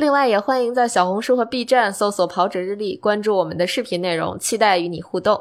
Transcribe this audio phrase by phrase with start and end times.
[0.00, 5.38] 另外，也欢迎在小红书和 B 站搜索“跑者日历”，关注我们的视频内容，期待与你互动。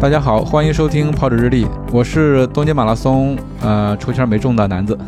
[0.00, 4.98] 大家好，欢迎收听跑者日历，我是东京马拉松呃抽签没中的男子。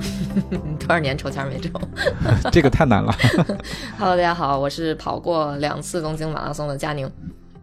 [0.78, 1.73] 多少年抽签没中？
[2.52, 3.11] 这个太难了。
[3.98, 7.11] Hello，大家好，我是跑过两次东京马拉松的佳宁。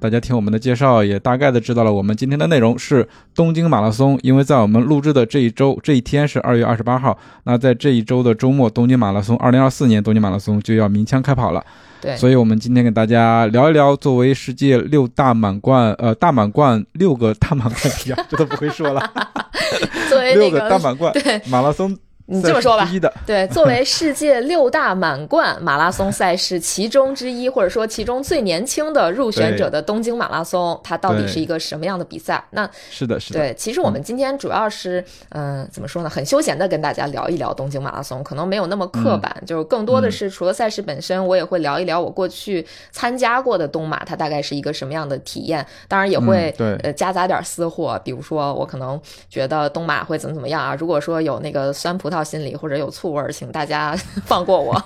[0.03, 4.19] 大家听我们的介绍，也大概的知道了我们今天的内容是东京马拉松。
[4.21, 11.65] 因为在我们录制的这一周，这一天是二月二十八号，那在这一周的周末，东京马拉松二零二四年东京马拉松就要鸣枪开跑了。
[12.01, 17.77] 对，所以我们今天给大家聊一聊，作为世界六大满贯，呃，大满贯六个大满贯
[18.27, 19.09] 这都不会说了。
[20.11, 21.97] 作为六个大满贯，对马拉松。
[22.25, 22.89] 你这么说吧，
[23.25, 32.41] 对，作为世界六大满贯马拉松赛事其中之一，或者说其中最年轻的入选者的东京马拉松，它到底是一个什么样的比赛？
[32.51, 33.39] 那是的，是的。
[33.39, 36.09] 对，其实我们今天主要是，嗯，怎么说呢？
[36.09, 45.65] 很休闲的跟大家聊一聊东京马拉松，可能没有那么刻板，就是更多的是除了赛事本身，我也会聊一聊我过去参加过的东马，它大概是一个什么样的体验。
[45.89, 48.99] 当然也会呃夹杂点私货，比如说我可能
[49.29, 50.73] 觉得东马会怎么怎么样啊？
[50.79, 54.75] 如果说有那个酸葡萄心理或者有醋味儿，请大家 放过我。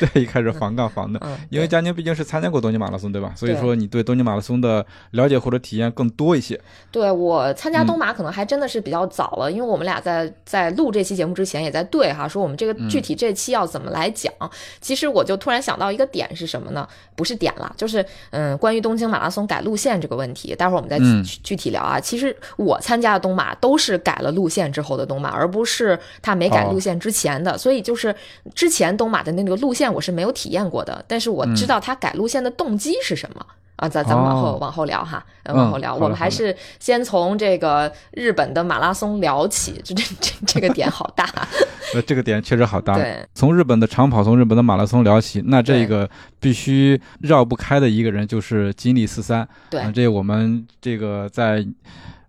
[0.00, 3.32] 对，一开始防杠防的，因为佳宁毕竟是参加过东京马拉松，对吧？
[3.36, 6.58] 所以说你对东京马拉松的了解或者体验更多一些。
[6.92, 14.32] 对我参加东马可能还真的是比较早了，因为我们俩在在录这期节目之前也在对哈，说我们这个具体这期要怎么来讲。
[14.80, 16.86] 其实我就突然想到一个点是什么呢？
[17.16, 20.98] 不是点了，就是嗯，关于东京马拉松改路线这个问题，待会儿我们再
[21.42, 21.98] 具体聊啊。
[21.98, 27.56] 其实我参加的东马都是改了路线之后的东马，而不是他没改路线之前的。
[27.56, 28.14] 所以就是
[28.54, 33.46] 之前东马的那个路线我是没有体验过的，但是我知道他改路线的动机是什么
[33.76, 33.88] 啊。
[33.88, 35.94] 咱咱们往后往后聊哈，往后聊。
[35.94, 41.28] 我们还是先从这个日本的马拉松聊起， 这这这这个点好大。
[41.94, 42.94] 呃，这个点确实好大。
[42.96, 46.06] 对，从日本的长跑，从日本的马拉松聊起，那这个
[46.38, 49.48] 必须绕不开的一个人就是金立四三。
[49.70, 51.66] 对，这我们这个在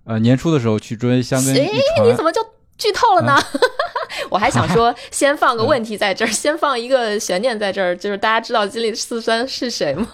[0.06, 1.68] 呃年初的时候去追香根一
[1.98, 2.40] 传，你怎么就
[2.80, 3.38] 剧透了呢？
[4.32, 10.08] 我还想说，先放个问题在这儿， 先放一个悬念在这儿，就是大家知道金立四三是谁吗？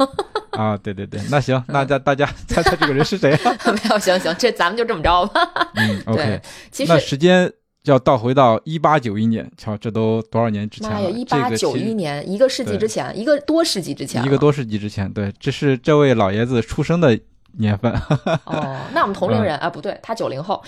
[0.51, 3.31] 啊，对对对， 那行，那大大家猜猜这个人是谁？
[3.31, 5.71] 没有，行行，这咱们就这么着吧。
[5.75, 6.41] 嗯，OK。
[6.71, 7.49] 其实那时间。
[7.85, 11.07] 要倒回到一八九一年，瞧，这都多少年之前了？
[11.11, 17.15] 一八九一年，一个世纪之前，一个多世纪之前，一个多世纪之前，对，这是这位老爷子出生的。
[17.57, 17.89] 年份
[18.43, 20.61] 哦，那我们同龄人啊，不对，他九零后，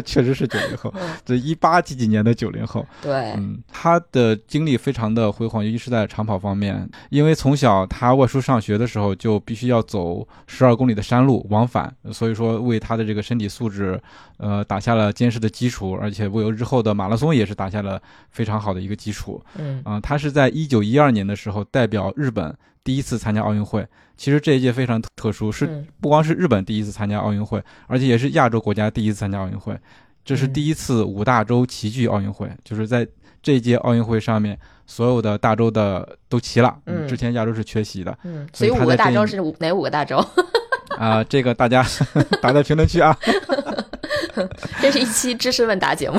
[0.00, 0.92] 确实是九零后，
[1.24, 14.00] 这一八几几年的九零后，对，嗯，他的经历非常的辉煌，尤其是在长跑方面，因为从小他外出上学的时候就必须要走十二公里的山路往返，所以说为他的这个身体素质，
[14.38, 22.56] 呃，打下了坚实的基础，而且为日后的马拉松也是打下了非常好的一个基础，嗯，啊，他是在一九一二年的时候代表日本。
[22.84, 29.78] 第一次参加奥运会，其实这一届非常特殊，是不光是日本第一次参加奥运会，而且也是亚洲国家第一次参加奥运会。
[30.24, 33.06] 这是第一次五大洲齐聚奥运会，就是在
[33.42, 34.56] 这一届奥运会上面，
[34.86, 36.78] 所有的大洲的都齐了。
[36.86, 38.16] 嗯，之前亚洲是缺席的。
[38.22, 40.24] 嗯，所以五个大洲是哪五个大洲？
[40.96, 41.84] 啊，这个大家
[42.40, 43.16] 打在评论区啊。
[44.80, 46.18] 这是一期知识问答节目。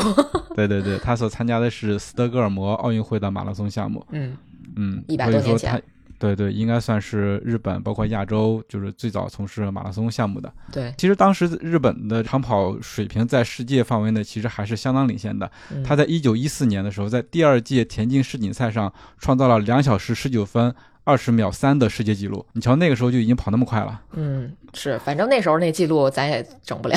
[0.56, 4.06] 对对对，他所参加的是斯德哥尔摩奥运会的马拉松项目。
[4.12, 4.38] 嗯
[4.76, 5.82] 嗯，一百多年前。
[6.24, 10.50] 对对，应该算是日本，包括亚洲，就是最早从事马拉松项目的。
[10.72, 15.52] 对，其实当时日本的长跑水平在世界范围内其实还是相当领先的。
[15.84, 20.74] 他在一九一四年的时候，在第二届田径世锦赛上创造了两小时十九分。
[21.06, 24.00] 二十秒三的世界纪录，你瞧那个时候就已经跑那么快了。
[24.14, 26.96] 嗯，是，反正那时候那记录咱也整不了。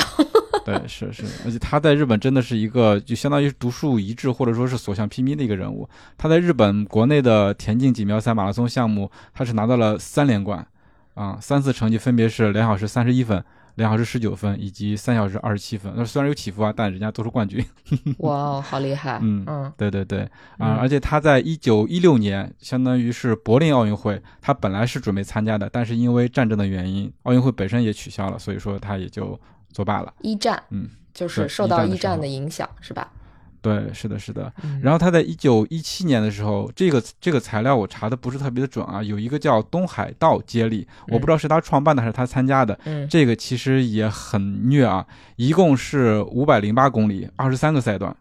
[0.67, 5.87] 对，是是，而且他在日本真的是一个就相当于独树一帜或者说是所向披靡的一个人物。
[6.17, 10.65] 他在日本国内的田径锦标赛马拉松项目，他是拿到了三连冠，
[11.13, 13.43] 啊，三次成绩分别是两小时三十一分。
[13.75, 17.63] 两小时十九分以及三小时二十七分，那虽然有起伏啊，但人家都是冠军。
[18.17, 19.19] 哇，好厉害！
[19.21, 20.27] 嗯嗯，对对对
[20.57, 29.39] 啊，而且他在一九一六年，相当于是柏林奥运会，他本来是准备参加的，但是因为战争的原因，奥运会本身也取消了，所以说他也就
[29.71, 30.13] 作罢了。
[30.21, 30.89] 一战，嗯。
[31.13, 33.11] 就是受到一战的影响，是吧？
[33.59, 34.53] 对，是的，是的。
[34.83, 42.79] 然后他在一九一七年的时候，这个这个材料我查的不是特别的准啊，有一个叫东海道接力，我不知道是他创办的还是他参加的。
[42.83, 45.03] 嗯，这个其实也很虐啊，
[45.37, 48.15] 一共是五百零八公里，二十三个赛段。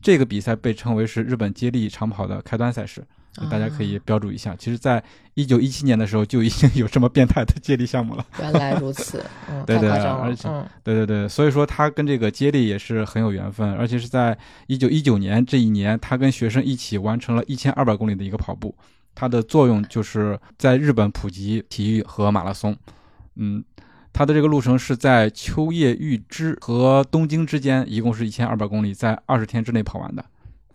[0.00, 3.04] 这个比赛被称为是日本接力长跑的开端赛事。
[3.50, 5.02] 大家可以标注一下，其实，在
[5.34, 8.26] 一九一七年的时候就已经有这么变态的接力项目了。
[8.40, 10.48] 原来如此，嗯，对对，而且，
[10.82, 14.36] 对对对，所以说他跟这个接力也是很有缘分，而且是在
[14.66, 18.74] 一九一九年这一年，他跟学生一起完成了一千二百公里的一个跑步，
[19.14, 22.76] 它的作用就是在日本普及体育和马拉松。
[23.36, 23.64] 嗯，
[24.12, 30.24] 它的这个路程是在秋叶玉之和东京之间，一共是一千二百公里，在二十天之内跑完的。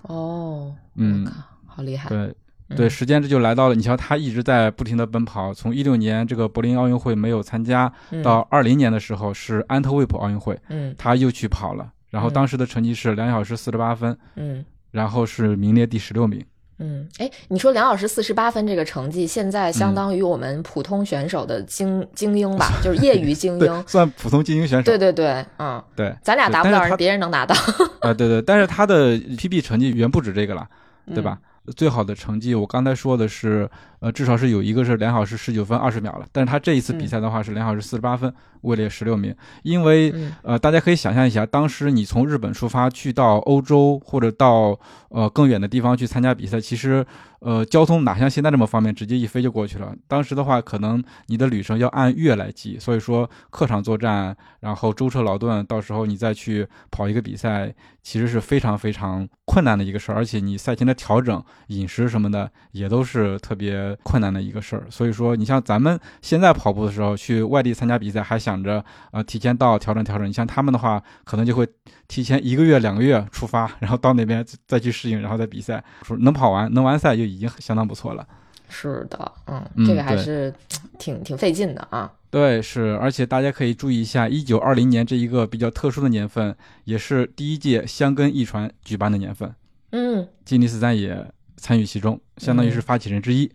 [0.03, 1.29] 哦，嗯，
[1.67, 2.33] 好厉害，对。
[2.75, 3.75] 对，时间这就来到了。
[3.75, 7.91] 你瞧，他一直在不停的奔跑，从一六年这个柏林奥运会没有参加，
[8.23, 11.91] 到二零年的时候是安特卫普奥运会，嗯，他又去跑了。
[12.09, 16.43] 然后当时的成绩是两小时四十八分，嗯，然后是名列第十六名。
[16.79, 24.83] 嗯，哎，你说两小时四十八分这个成绩，现在相当于我们普通选手的精精英吧，就是业余精 英，算普通精英选手。
[24.83, 27.55] 对对对，嗯，对，咱俩达不到，人别人能达到。
[28.01, 30.67] 啊，对对，但是他的 PB 成绩远不止这个了，
[31.13, 31.37] 对吧？
[31.75, 33.69] 最好的成绩，我刚才说的是，
[34.05, 36.27] 呃，至少是有一个是两小时十九分二十秒了。
[36.31, 38.31] 但是他这一次比赛的话是两小时四十八分，
[38.61, 39.35] 位列十六名。
[39.63, 40.13] 因为，
[40.43, 44.79] 呃，大家可以想象一下，当时你从日本出发去到欧洲或者到
[45.09, 47.03] 呃更远的地方去参加比赛，其实。
[47.41, 49.93] 呃，交通哪像现在这么方便，直接一飞就过去了。
[50.07, 57.71] 当时的话，可能你的旅程要按月来计，所以说客场作战，然后舟车劳顿，到时候你再去跑一个比赛，
[58.01, 60.15] 其实是非常非常困难的一个事儿。
[60.15, 64.87] 而且你赛前的调整、饮食什么的，也都是特别困难的一个事儿。
[64.89, 70.25] 所以说，你像咱们现在跑步的时候去外地参加比赛，还想着呃提前到调整调整。
[70.25, 71.67] 你像他们的话，可能就会
[72.07, 75.83] 提前一个月、两个月出发，然后到那边再去适应，然后再比赛。
[76.01, 77.25] 说能跑完，能完赛就。
[77.25, 78.25] 已经相当不错了，
[78.69, 80.53] 是的，嗯，这个还是
[80.99, 82.13] 挺挺费劲的啊。
[82.29, 89.51] 对，是，而且大家可以注意一下，一九二零年这一个比较特殊的年份，也是第一届香根一传举办的年份。
[89.91, 91.25] 嗯，金尼斯三也
[91.57, 93.45] 参与其中，相当于是发起人之一。
[93.45, 93.51] 嗯，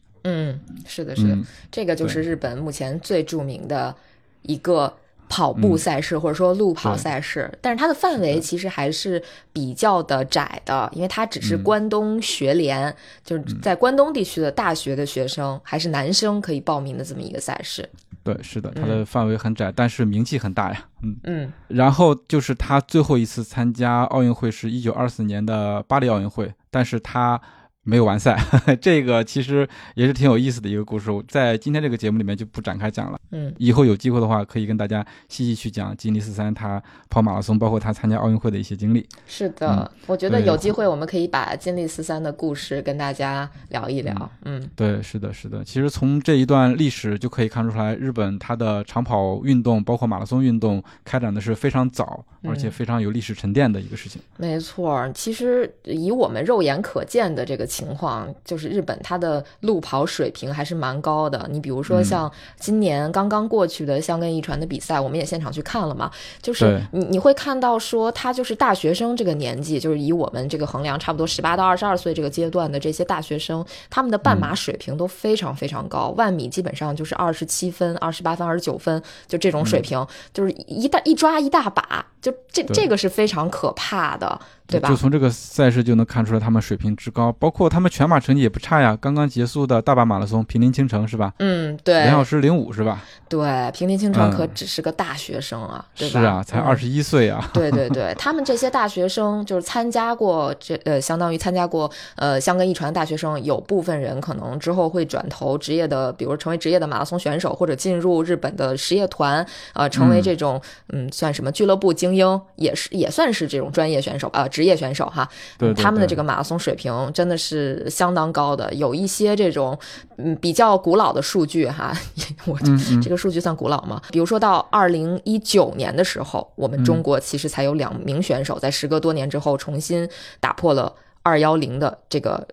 [0.87, 1.39] 是的，是的，
[1.71, 3.95] 这个就是日本目前最著名的
[4.43, 4.93] 一个。
[5.33, 9.23] 跑步赛事或者说路跑赛事，但是它的范围其实还是
[9.53, 12.93] 比较的窄的，因为它只是关东学联，
[13.25, 17.89] 就是在关东地区的大学的学生还是男生可以报名的这么一个赛事。
[18.25, 20.85] 对，是的，它的范围很窄，但是名气很大呀。
[21.05, 21.53] 嗯嗯。
[21.69, 27.41] 然后就是他最后一次参加奥运会是一九二四年的巴黎奥运会，但是他。
[27.83, 28.39] 没有完赛，
[28.81, 33.19] 这个其实也是挺有意思的一个故事，在今天这个节目里面就不展开讲了。
[33.31, 39.09] 嗯，以后有机会的话，可以跟大家细细去讲吉尼斯三他跑马拉松，包括他参加奥运会的一些经历。
[39.27, 44.31] 是的，我觉得有机会我们可以把金利斯三的故事跟大家聊一聊。
[44.45, 45.65] 嗯，对，是的，是的。
[45.65, 54.21] 其实从这一段历史就可以看出来，日本它的长跑运动，包括马拉松运动，开展的是非常早，而且非常有历史沉淀的一个事情。
[54.37, 57.71] 没错，其实以我们肉眼可见的这个。
[57.81, 61.49] 情况就是日本它的路跑水平还是蛮高的。
[61.51, 66.11] 你比如说像今年刚刚过去的香根一传的比赛，我们也现场去看了嘛。
[66.43, 76.13] 就是你你会看到说，他就是大学生这个年纪，就是以我们这个衡量，差不多十八到二十二岁这个阶段的这些大学生，他们的半马水平都非常非常高。
[76.17, 84.41] 万米基本上就是二十七分、二十八分、二十九分，就这种水平，就是一大一抓一大把，就这这个是非常可怕的。
[84.71, 84.89] 对吧？
[84.89, 88.97] 就从这个赛事就能看出来他们水平之高，包括他们全马成绩也不差呀。
[89.01, 91.35] 刚刚结束的大阪马拉松，平林清城是吧？
[91.41, 93.03] 嗯，对，两小时零五是吧？
[93.29, 96.21] 对，平林清城可只是个大学生啊，对吧？
[96.21, 97.51] 是啊，才二十一岁啊。
[97.53, 114.47] 对对对，他们这些大学生就是参加过这呃，相当于参加过呃香根一传的大学生，有部分人可能之后会转投职业的，比如成为职业的马拉松选手，或者进入日本的实业团，呃，成为这种嗯算什么俱乐部精英，也是也算是这种专业选手啊。
[114.49, 115.29] 职业选手哈，
[115.77, 118.73] 他们的这个马拉松水平真的是相当高的。
[118.75, 119.79] 有一些这种
[120.19, 121.93] 嗯比较古老的数据哈，
[122.47, 122.59] 我
[123.03, 124.01] 这个数据算古老吗？
[124.11, 130.09] 比如说到二零一九年的时候，我们中国其实才有两名选手在时隔多年之后重新
[130.41, 132.47] 打破了二幺零的这个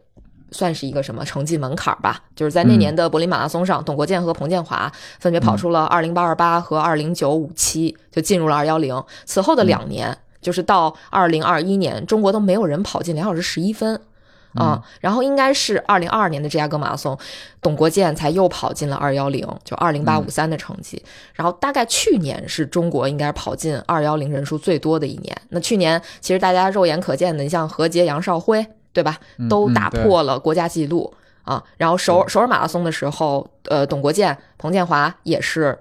[0.52, 2.22] 算是一个什么成绩门槛吧？
[2.36, 9.04] 就是在那年的柏林马拉松上，董国建和彭建华分别跑出了二零八二八和二零九五七，就进入了二幺零。
[9.26, 10.18] 此后的两年。
[10.40, 14.00] 就是到二零二一年，中国都没有人跑进两小时十一分，
[14.54, 14.82] 啊。
[15.02, 17.18] 然后应该是二零二二年的芝加哥马拉松，
[17.60, 21.04] 董国建才又跑进了二幺零，就二零八五三的成绩。
[21.34, 25.36] 然后大概去年是中国应该是跑进二幺零人数最多的一年。
[25.50, 29.18] 那去年其实大家肉眼可见的，你像何洁、杨少辉，对吧？
[29.50, 31.14] 都打破了国家纪录
[31.44, 31.64] 啊。
[31.78, 35.78] 然后首首尔马拉松的时候，呃，董国建、彭建华也是。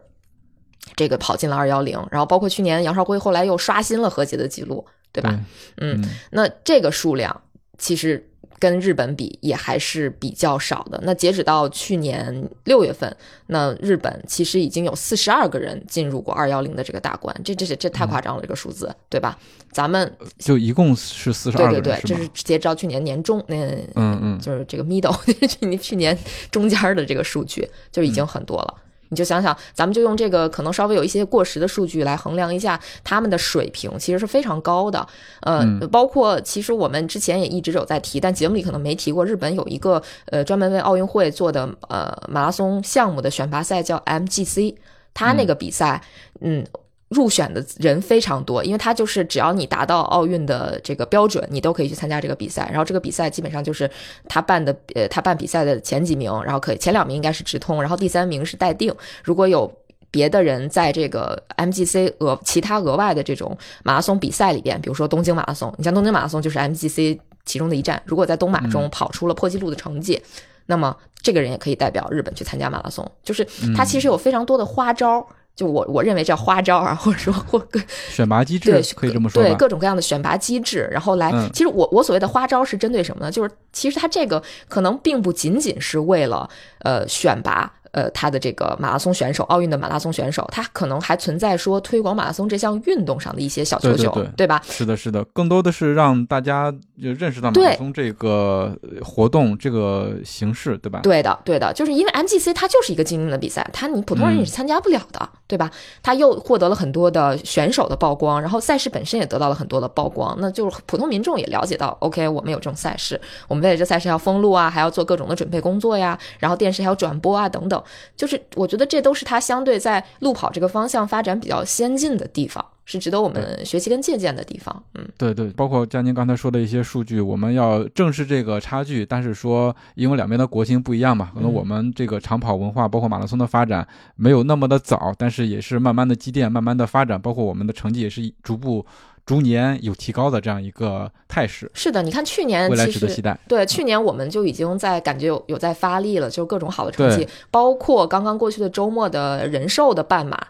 [0.94, 5.36] 这个跑进了二幺零，然后包括去年杨少辉后来又刷新了何洁的记录，对吧？
[5.78, 7.42] 嗯，那这个数量
[7.76, 11.00] 其实跟日本比也还是比较少的。
[11.04, 13.14] 那截止到去年六月份，
[13.48, 19.38] 那日本其实已经有四十二个人进入过二幺零的这个大关，这这是这太夸张了，这个数字，对吧？
[19.72, 23.56] 咱们就一共是四十二对对对，这是截止到去年年中，那
[23.94, 25.14] 嗯嗯，就是这个 middle
[25.46, 26.16] 去去年
[26.50, 28.75] 中间的这个数据就已经很多了。
[29.08, 35.06] 你就想想，咱们就用这个可能稍微有一些过时的数据来衡量一下他们的水平，其实是非常高的。
[35.42, 39.25] 呃，包括其实我们之前也一直有在提，但节目里可能没提过。
[39.25, 44.75] 日本有一个呃专门为奥运会做的呃马拉松项目的选拔赛叫 MGC，
[45.14, 46.02] 他那个比赛，
[46.40, 46.64] 嗯。
[47.08, 52.68] 入选的人非常多，因为他就是只要你达到奥运的这个标准，你都可以去参加这个比赛。
[52.68, 53.88] 然后这个比赛基本上就是
[54.28, 58.92] 他办的，呃，他办比赛的前几名，然后可以前两名应该是直通，然后第三名是待定。
[59.22, 59.72] 如果有
[60.10, 68.02] 别的人在这个 MGC 额其他额外的这种马拉松比赛里边，比如说东京马拉松，你像东京马拉松就是 MGC 其中的一站。
[68.04, 70.20] 如果在东马中跑出了破纪录的成绩，
[70.66, 73.08] 那么这个人也可以代表日本去参加马拉松。
[73.22, 73.46] 就是
[73.76, 75.25] 他其实有非常多的花招。
[75.56, 83.32] 就我我认为叫花招啊， 或者说或各选拔机制，对，可以这么说，对各种各样的选拔机制，然后来，其实我我所谓的花招是针对什么呢？
[83.32, 86.48] 就是其实它这个可能并不仅仅是为了
[86.80, 87.72] 呃选拔。
[87.92, 94.60] 呃，他的这个马拉松选手，奥运的马拉松选手，他可能还存在说推广马拉松这项运动上的一些小球球，对吧？
[94.68, 96.70] 是的，是的，更多的是让大家
[97.02, 101.00] 就认识到马拉松这个活动这个形式，对吧？
[101.02, 105.70] 对的，对的，就是因为 MGC 它就是一个精英的比赛，它你普通人也是参加不了的，对吧？
[106.02, 117.82] 他又获得了很多的选手的曝光，然后赛事本身也得到了很多的曝光，那就是普通民众也了解到，OK，我们有这种赛事，我们为了这赛事要封路啊，还要做各种的准备工作呀，然后电视还要转播啊，等等。
[118.16, 124.82] 就是我觉得这都是他相对在路跑这个方向发展比较先进的地方，是值得我们学习跟借鉴的地方。
[124.94, 129.04] 嗯，对对，包括像您刚才说的一些数据，我们要正视这个差距。
[129.04, 138.86] 但是说，因为两边的国情不一样嘛，可能我们这个长跑文化，包括马拉松的发展没有那么的早，但是也是慢慢的积淀，慢慢的发展，包括我们的成绩也是逐步。
[139.26, 143.36] 逐年有提高的这样一个态势，是的，你看去年未来值得期待。
[143.48, 150.40] 对，去年我们就已经在感觉有有在发力了，就各种好的成绩，包括刚刚过去的周末的人寿的半马。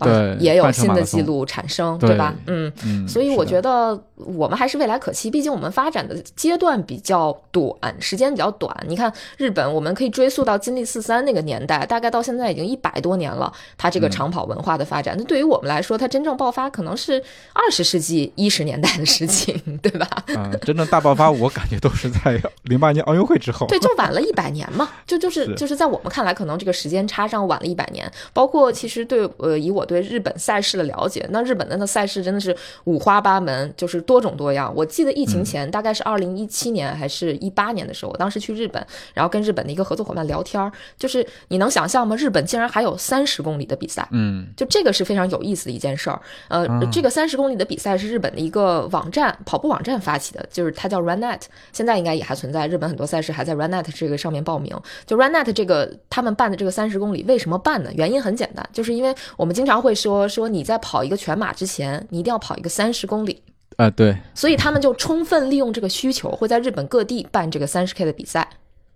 [0.00, 2.34] 对，也有新的记录产生，对吧？
[2.46, 5.30] 嗯嗯，所以我觉得我们还是未来可期。
[5.30, 8.74] 毕竟我们发展的阶段比较短，时间比较短。
[8.88, 13.52] 你看日本，我们可以追溯到金立四三那个年代，大概到现在已经一百多年了。
[13.76, 20.08] 它这个长跑文化的发展，那对于我们来说，它真正爆发可能是二十世纪一十年代的事情，对吧？
[20.34, 23.66] 嗯，真正大爆发，我感觉都是在零八年奥运会之后。
[23.68, 28.10] 对，就晚了一百年嘛，就就是就是在我们看来，可能这个时间差上晚了一百年。
[28.32, 29.86] 包括其实对呃，以我。
[29.92, 34.70] 对日本赛事的了解，那日本的那赛事真的是五花八门，就是多种多样。
[34.76, 42.14] 我记得疫情前大概是二零一七年还是一八年的时候，我当时去日本，然后跟日本的一个合作伙伴聊天，就是你能想象吗？
[42.16, 46.20] 日本竟然还有三十公里的比赛，嗯，就这个是非常有意思的一件事儿。
[46.48, 51.40] 呃，这个三十公里的比赛是日本的一个网站跑步网站发起的，就是它叫 RunNet，
[51.72, 52.66] 现在应该也还存在。
[52.68, 54.74] 日本很多赛事还在 RunNet 这个上面报名。
[55.04, 57.90] 就 RunNet 这个他们办的这个三十公里，为什么办呢？
[57.94, 59.82] 原因很简单，就是因为我们经常。
[59.82, 63.42] 会说说你在跑一个全马之前，你一定要跑一个三十公里
[63.76, 68.48] 啊，对，所以他们就充分利用这个需求，会在日本各地办这个三十 K 的比赛。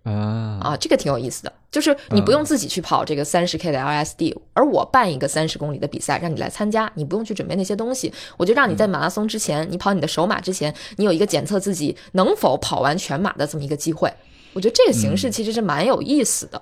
[0.03, 0.59] 啊。
[0.61, 14.11] 啊，这个挺有意思的，就是你不用自己去跑这个三十 K 的 LSD，而我办一个三十公里的比赛，让你来参加，你不用去准备那些东西，我就让你在马拉松之前，你跑你的首马之前，你有一个检测自己能否跑完全马的这么一个机会，
[14.53, 16.61] 我觉得这个形式其实是蛮有意思的。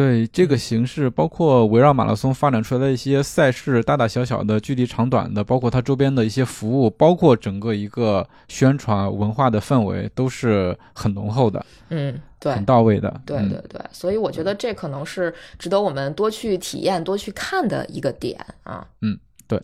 [0.00, 11.66] 对这个形式，包括围绕马拉松发展出来的一些赛事，大大小小的、距离长短的，包括它周边的一些服务，包括整个一个宣传文化的氛围，都是很浓厚的。
[11.90, 13.20] 嗯，对，很到位的。
[13.26, 18.86] 对对对，所以我觉得这可能是值得我们多去体验、多去看的一个点啊。
[19.02, 19.60] 嗯，对。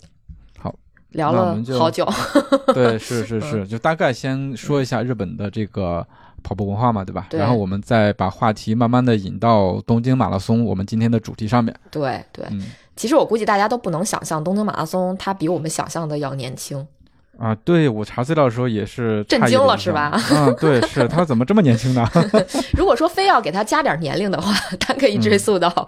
[0.59, 0.75] 好，
[1.13, 2.07] 聊了好久。
[2.75, 6.07] 对， 是是是，就大概先说一下日本的这个。
[6.47, 7.27] 跑步文化嘛，对吧？
[7.29, 7.41] 对。
[7.41, 11.75] 然后我们再把话题慢慢的引到东京马拉松，我们今天的主题上面。
[11.91, 12.45] 对对。
[12.51, 12.63] 嗯。
[12.95, 16.87] 其实我估计大家都不能想象，东京马拉松它比我们想象的要年轻。
[17.39, 20.19] 啊，对我查资料的时候也是震惊了，是吧？
[20.31, 22.09] 嗯，对，是 他怎么这么年轻呢？
[22.79, 25.87] 如果说非要给他加点年龄的话，他可以追溯到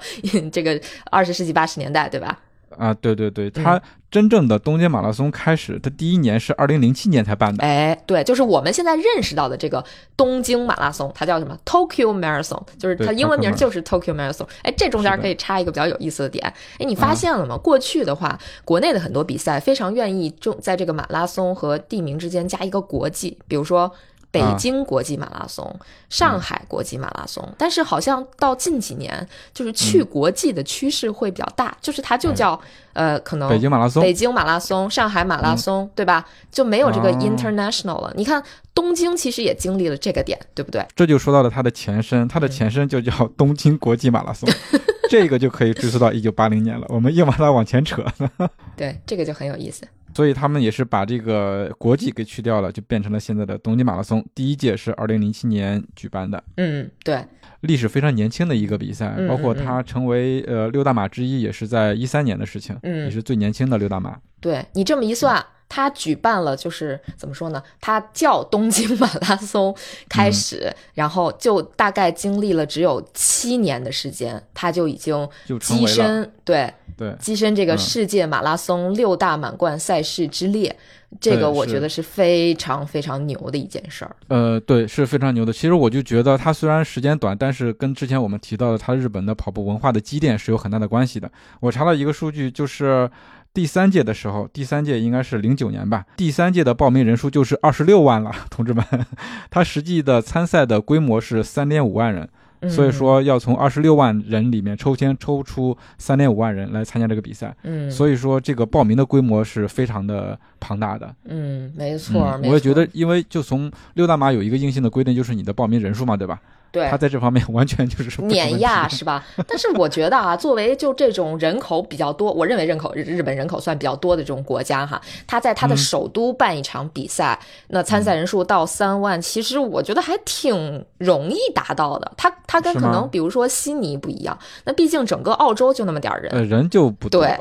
[0.53, 0.79] 这个
[1.11, 2.38] 二十世纪八十年代，对吧？
[2.78, 3.80] 啊，对对对，它
[4.11, 7.62] 真正的东京马拉松开始，它第一年是二零零七年才办的。
[7.62, 9.85] 哎，对，就是我们现在认识到的这个
[10.16, 14.47] 东京马拉松，它叫什么？Tokyo Marathon，就是它英文名就是 Tokyo Marathon。
[14.62, 16.47] 哎，这中间可以插一个比较有意思的点。
[16.78, 17.58] 哎，你发现了吗？
[17.58, 23.92] 过去的话，国内的很多比赛非常愿意就在这个马拉松和地名之间加一个国际，比如说。
[24.30, 25.75] 北京国际马拉松、
[26.11, 32.61] 上海国际马拉松，但是好像到近几年，就是去国际的趋势会比较大，就是它就叫
[32.92, 36.26] 呃，可能北京马拉松、北京马拉松、上海马拉松，对吧？
[36.52, 38.12] 就没有这个 international 了。
[38.16, 38.42] 你看
[38.75, 40.87] 东京其实也经历了这个点，对不对？
[40.94, 44.49] 这就说到了它的前身，它的前身就叫 东京国际马拉松，
[45.08, 46.87] 这个就可以追溯到一九八零年了。
[46.90, 48.04] 我们硬把它往前扯，
[48.76, 49.87] 对，这个就很有意思。
[50.19, 54.21] 所以他们也是把这个国际给去掉了，就变成了现在的东京马拉松。
[54.35, 57.25] 第一届是二零零七年举办的，嗯，对，
[57.61, 64.19] 历史非常年轻的一个比赛，包括它成为呃六大马之一，也是在一三年的事情，嗯，也是最年轻的六大马。
[64.41, 65.41] 对你这么一算。
[65.69, 67.63] 他举办了，就是怎么说呢？
[67.81, 69.75] 他叫东京马拉松
[70.09, 75.15] 开始，然后就大概经历了只有七年的时间，他就已经
[75.47, 80.75] 跻身对对跻身这个世界马拉松六大满贯赛事之列。
[81.21, 84.15] 这个我觉得是非常非常牛的一件事儿。
[84.29, 85.51] 呃，对，是非常牛的。
[85.51, 91.31] 其实我就觉得他虽然时间短，但是跟之前我们提到的他日本的跑步文化的积淀是有很大的关系的。
[91.61, 93.11] 我查到一个数据，就是。
[93.59, 96.05] 第三届的时候，第三届应该是零九年吧。
[96.17, 98.85] 第三届的报名人数就是二十六万了， 同志们。
[99.50, 102.29] 他实际的参赛的规模是三点五万人，
[102.71, 107.53] 所以说要从二十六万人里面抽签抽出三点五万人来参加这个比赛。
[107.65, 111.12] 嗯，所以说这个报名的规模是非常的庞大的。
[111.25, 112.38] 嗯，没错。
[112.45, 116.41] 我也觉得，因为就从六大马有一个硬性的规定，就是你的报名人数嘛，对吧？
[116.71, 119.25] 对，他在这方面完全就是碾压，是吧？
[119.47, 132.13] 但是我觉得啊， 作为就这种人口比较多，我认为人口日本人口算比较多的这种国家哈，他在他的首都办一场比赛，那参赛人数到三万，其实我觉得还挺容易达到的。
[132.17, 137.35] 他他跟可能比如说悉尼不一样，那毕竟整个澳洲就那么点儿人，呃，人就不对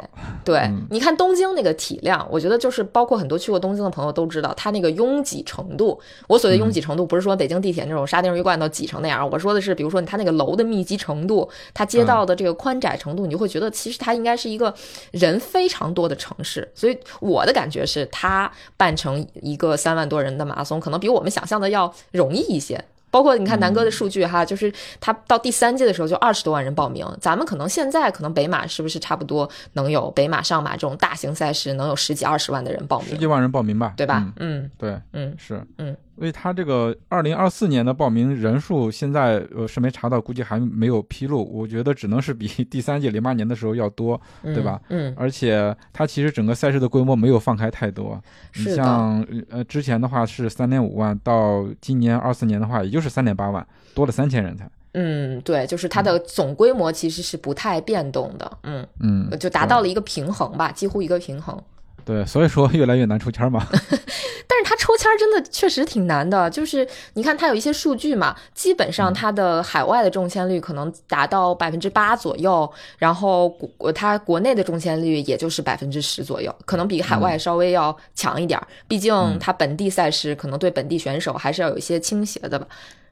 [0.45, 0.71] 对。
[0.89, 5.99] 你看东京那个体量，我觉得就是包括很多去过东京的朋友都知道，它那个拥挤程度。
[6.27, 9.16] 我所谓拥挤程度，不是说北京地铁那种沙丁鱼罐头挤成那样。
[9.25, 14.73] 我说的是，比如说它那个楼的密集程度，它街道的这个宽窄程度，你就会觉得其实它应该是一个
[15.11, 16.69] 人非常多的城市。
[16.75, 22.83] 所以我的感觉是，它办成一个三万多人的马拉松，可能比我们想象的要容易一些。
[23.09, 33.11] 包括你看南哥的数据哈，就是他到第三届的时候就二十多万人报名，咱们可能现在可能北马是不是差不多能有北马上马这种大型赛事能有十几二十万的人报名？
[33.11, 34.29] 十几万人报名吧，对吧？
[34.35, 35.95] 嗯，对，嗯，是，嗯。
[36.17, 41.43] 所以他这个二零二四年的报名人数，现在呃是没查到，估计还没有披露。
[41.43, 44.81] 我觉得只能是比第三届零八年的时候要多，对吧？
[44.89, 45.13] 嗯。
[45.15, 48.19] 而且它其实整个赛事的规模没有放开太多。
[48.55, 54.67] 你像呃之前的话是三点五万，到今年二四年的话也就是三点八万，多了三千人才。
[54.93, 58.57] 嗯，对，就是它的总规模其实是不太变动的。
[58.63, 61.61] 嗯嗯，就达到了一个平衡吧，几乎一个平衡。
[62.07, 63.67] 对，所以说越来越难抽签嘛。
[64.49, 78.57] 但是他抽签真的确实挺难的，就是你看他有一些数据嘛，基本上他的海外的中签率可能达到百分之八左右，然后国他国内的中签率也就是百分之十左右，可能比海外稍微要强一点。
[78.87, 82.65] 毕竟他本地赛事可能对本地选手还是要有一些倾斜的吧。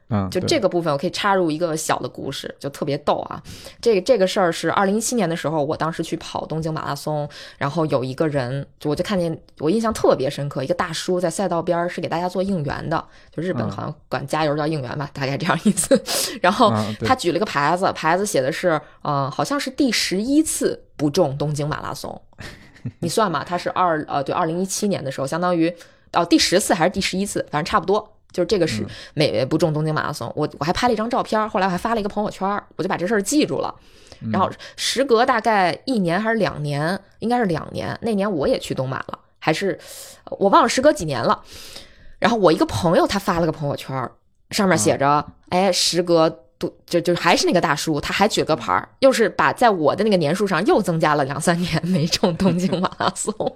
[0.08, 3.42] 嗯，就这个部分，我可以插入一个小的故事，就特别逗啊。
[3.80, 16.00] 这个这个事儿是二零一七年的时候，我当时去跑东京马拉松，然后有一个人，我就看见，我印象特别深刻，一个大叔在赛道边儿是给大家做应援的，就日本好像管加油叫应援吧，大概这样意思。
[16.40, 16.72] 然后
[17.04, 22.20] 他举了个牌子，牌子写的是，呃，好像是第十一次不中东京马拉松，
[23.00, 25.74] 你算嘛，他是二呃对，二零一七年的时候，相当于
[26.12, 28.15] 哦第十次还是第十一次，反正差不多。
[28.36, 32.46] 就是这个是每不中东京马拉松，我我还拍了一张照片，后来我还发了一个朋友圈，
[32.76, 33.74] 我就把这事儿记住了。
[34.30, 39.78] 然后时隔大概一年还是两年，应该是两年，那年我也去东马了，还是
[40.24, 41.42] 我忘了时隔几年了。
[42.18, 44.10] 然后我一个朋友他发了个朋友圈，
[44.50, 53.32] 上面写着：“哎，时隔多就就还是那个大叔，他还举了个牌儿，又是把在我的那个年数上又增加了两三年没中东京马拉松。”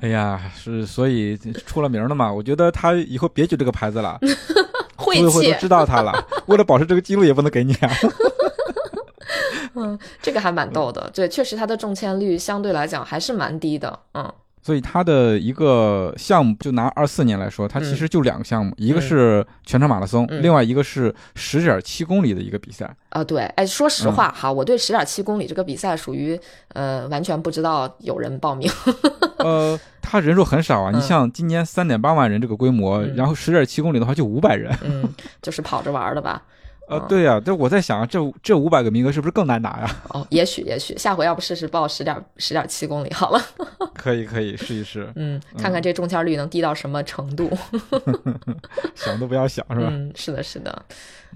[0.00, 1.36] 哎呀，是所以
[1.66, 2.32] 出了名的嘛？
[2.32, 4.18] 我觉得他以后别举这个牌子了，
[4.96, 6.12] 晦气，都知道他了。
[6.46, 7.90] 为了保持这个记录，也不能给你啊。
[9.74, 11.10] 嗯，这个还蛮逗的。
[11.14, 13.98] 对，确实他的中签率相对来讲还是蛮低的。
[14.14, 14.32] 嗯
[14.62, 22.94] 所以它的一个项目，就拿二四年来说，它其实就两个项目，一个是全程马拉松，另外一个是十点七公里的一个比赛。
[23.08, 26.38] 啊，对，哎，说实话哈，我对十点七公里这个比赛属于
[26.74, 28.70] 呃完全不知道有人报名。
[29.38, 35.08] 呃，他人数很少啊，你像今年三点八万人这个规模，然后十点七公里的话就五百人，嗯，
[35.40, 36.42] 就是跑着玩的吧。
[36.90, 39.96] 呃，对呀，这我在想，这这五百个名额是不是更难拿呀？
[40.08, 43.40] 哦，也许也许，下回要不试试报十点十点七公里好了。
[43.94, 47.50] 可以可以试一试， 嗯，看看这中签率能低到什么程度。
[48.96, 49.88] 想都不要想，是吧？
[49.90, 50.84] 嗯，是的，是的。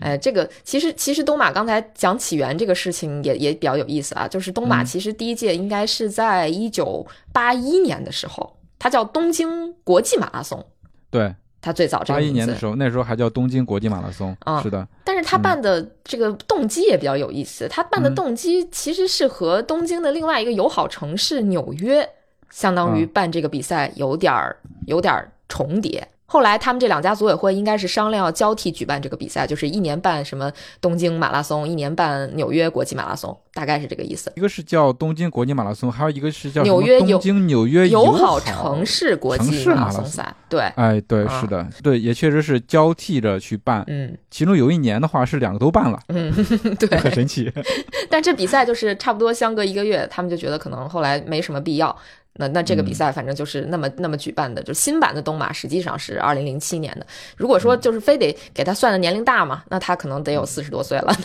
[0.01, 10.67] 哎，这个其实其实东马刚才讲起源这个事情也也比较有意思啊，就是东马其实第一届应该是在一九八一年的时候，它叫东京国际马拉松。
[11.11, 11.33] 对。
[11.65, 14.87] 他最早八一年的时候，那时候还叫东京国际马拉松，是的。
[15.03, 22.07] 但是他办的这个动机也比较有意思，他办的动机其实是和东京的另外一个友好城市纽约，
[22.51, 24.55] 相当于办这个比赛有点儿
[24.87, 26.07] 有点儿重叠。
[26.27, 34.33] 后来他们这两家组委会应该是商量要交替举办这个比赛，就是一年办什么东京马拉松，一年办纽约国际马拉松，大概是这个意思。
[34.37, 40.35] 一个是叫东京国际马拉松，还有一个是叫纽约东京纽约友好城市国际马拉松赛。
[40.49, 43.85] 对，哎，对，是的，对，也确实是交替着去办。
[43.87, 46.01] 嗯，其中有一年的话是两个都办了。
[46.09, 46.33] 嗯，
[46.81, 47.53] 对，很神奇。
[48.09, 51.95] 但这比赛就是差不多相隔一个月，他们就觉得可能后来没什么必要。
[52.37, 57.07] 那那这个比赛反正就是那么那么举办的，就新版的东马实际上是二零零七年的。
[57.37, 61.17] 如果说就是非得给他算的年龄大嘛，那他可能得有四十多岁了。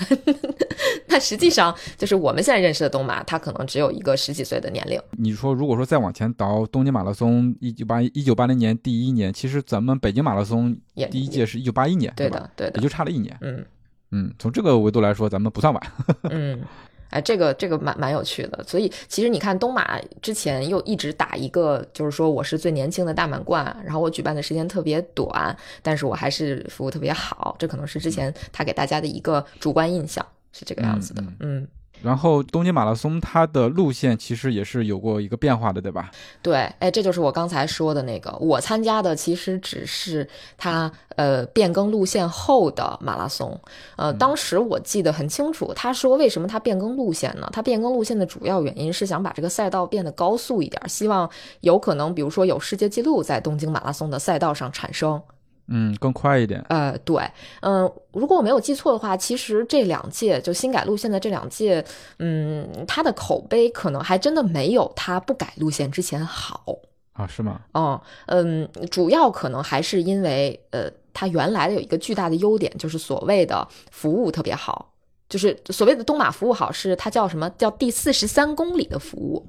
[1.08, 5.02] 那实际上就是我们现在认识的东马，他可能只有一个十几岁的年龄。
[5.12, 10.78] 你说如果说再往前倒，东京马拉松一九八一九八零年第一年，其实咱们北京马拉松
[11.10, 13.36] 第一届是一九八一年，对的对的，也就差了一年。
[13.42, 13.66] 嗯
[14.12, 15.84] 嗯，从这个维度来说，咱们不算晚。
[16.30, 16.62] 嗯。
[17.10, 31.68] 哎，这个这个蛮蛮有趣的，所以其实你看东马之前又一直打一个，就是说我是最年轻的大满贯，然后我举办的时间特别短，但是我还是服务特别好，这可能是之前他给大家的一个主观印象是这个样子的，嗯。
[32.02, 36.12] 然后东京马拉松它的路线其实也是有过一个变化的，对吧？
[36.42, 43.60] 对，哎，这就是我刚才说的那个，我参加的其实只是它呃变更路线后的马拉松。
[43.98, 47.50] 呃，当时我记得很清楚，他说为什么他变更路线呢？
[47.52, 51.30] 他变更路线的主要原因是想把这个赛道变得高速一点，希望
[51.62, 55.22] 有可能比如说有世界纪录在东京马拉松的赛道上产生。
[55.72, 56.64] 嗯，更快一点。
[56.70, 57.24] 呃，对，
[57.62, 61.84] 嗯，如果我没有记错的话，其实这两届就新改路线的这两届，
[62.18, 66.78] 嗯，它的口碑可能还真的没有它不改路线之前好
[67.14, 67.28] 啊？
[67.28, 67.62] 是吗？
[67.74, 74.92] 嗯，嗯，主要可能还是因为，呃，它原来的有一个巨大的优点，就是所谓的服务特别好，
[75.28, 79.46] 就是所谓的东马服务好，是它叫什么叫第四十三公里的服务。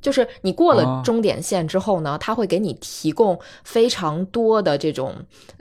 [0.00, 5.14] 就是你过了终点线之后呢，他会给你提供非常多的这种，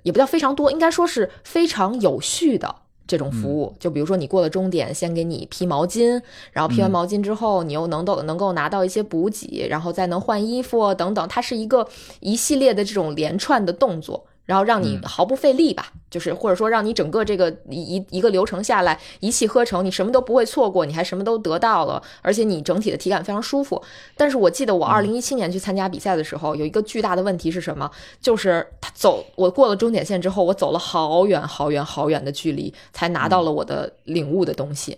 [0.03, 2.75] 也不叫非常多，应该说是非常有序的
[3.07, 3.75] 这种服务。
[3.79, 6.21] 就比如说你过了终点，先给你披毛巾，
[6.51, 11.87] 然后披完毛巾之后，你又能够能够拿到一些补给，然后再能换衣服等等，它是一个
[12.19, 14.25] 一系列的这种连串的动作。
[14.47, 23.79] 然后让你毫不费力吧，就是或者说让你整个这个一一个流程下来一气呵成，你什么都不会错过，你还什么都得到了，而且你整体的体感非常舒服。
[24.15, 27.91] 但是我记得我二零一七年去参加比赛的时候，有一个巨大的问题是什么？
[28.21, 34.97] 就是他走，我过了终点线之后，我走了好远好远好远的距离，才拿到了我的领悟的东西。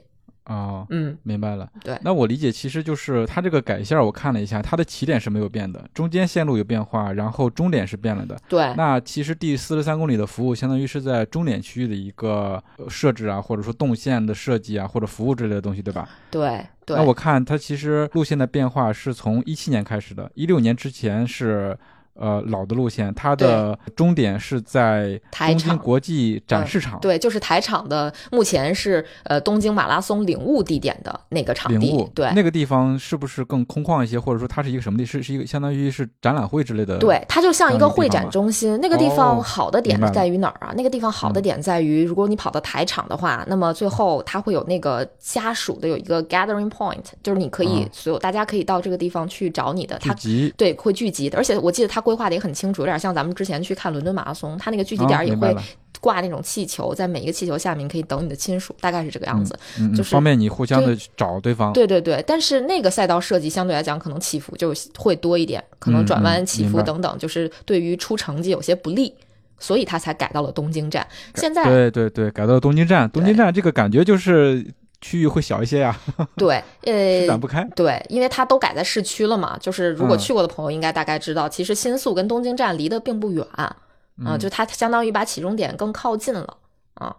[0.49, 1.69] 哦，嗯，明白了。
[1.83, 8.35] 对，那我理解其实就是它这个改线，我看了一下，它的起点是没有变的，中间线路有变化，然后终点是变了的。
[8.49, 16.09] 对，那其实第四十三公里的服务，相当于是在终点区域的一个设置啊，或者说动线的设计啊，或者服务之类的东西，对吧？
[16.31, 16.97] 对，对。
[16.97, 21.77] 那我看它其实路线的变化是从一七年开始的，一六年之前是。
[22.19, 26.99] 呃，老的路线，它的终点是在东京国际展示场。
[26.99, 31.77] 对，就是台场的，目前是呃东京马拉松领悟地点的那个场地。
[31.77, 34.19] 领悟，对，那个地方是不是更空旷一些？
[34.19, 35.05] 或者说它是一个什么地？
[35.05, 36.97] 是是一个相当于是展览会之类的？
[36.97, 38.77] 对，它就像一个会展中心。
[38.81, 40.73] 那个地方好的点在于哪儿啊？
[40.75, 49.97] 那个地方好的点在于，如果你跑到台场的话，那么最后它会有那个家属的有一个 gathering point，就是你可以所有大家可以到这个地方去找你的。
[49.99, 50.53] 聚集。
[50.57, 51.37] 对，会聚集的。
[51.37, 55.55] 而且我记得它规划的也很清楚，有点像咱们之前去看伦敦马拉松，它那个聚集点也会
[56.01, 59.55] 挂那种气球，在每一个气球下面可以等你的亲属，大概是这个样子，
[59.95, 61.71] 就是方便你互相的找对方。
[61.71, 69.13] 对对对，但是那个赛道设计相对来讲可能起伏就会多一点，可能转弯、起伏等等，就是对于出成绩有些不利，
[69.59, 71.05] 所以他才改到了东京站。
[71.35, 74.65] 现在对对对，改到了东京站，东京站这个感觉就是。
[75.01, 75.97] 区域会小一些呀。
[76.35, 77.63] 对，呃，展不开。
[77.75, 79.57] 对，因为它都改在市区了嘛。
[79.59, 86.57] 就是如果去过的朋友应该大概知道，其实新宿跟东京站离得并不远啊，就它相当于把起终点更靠近了
[86.95, 87.15] 啊。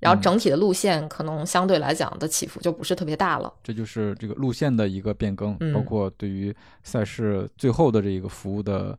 [0.00, 3.52] 然后整体的路线可能相对来讲的起伏就不是特别大了。
[3.64, 8.96] 这就是这个路线的一个变更，包括对于赛事最后的这个服务的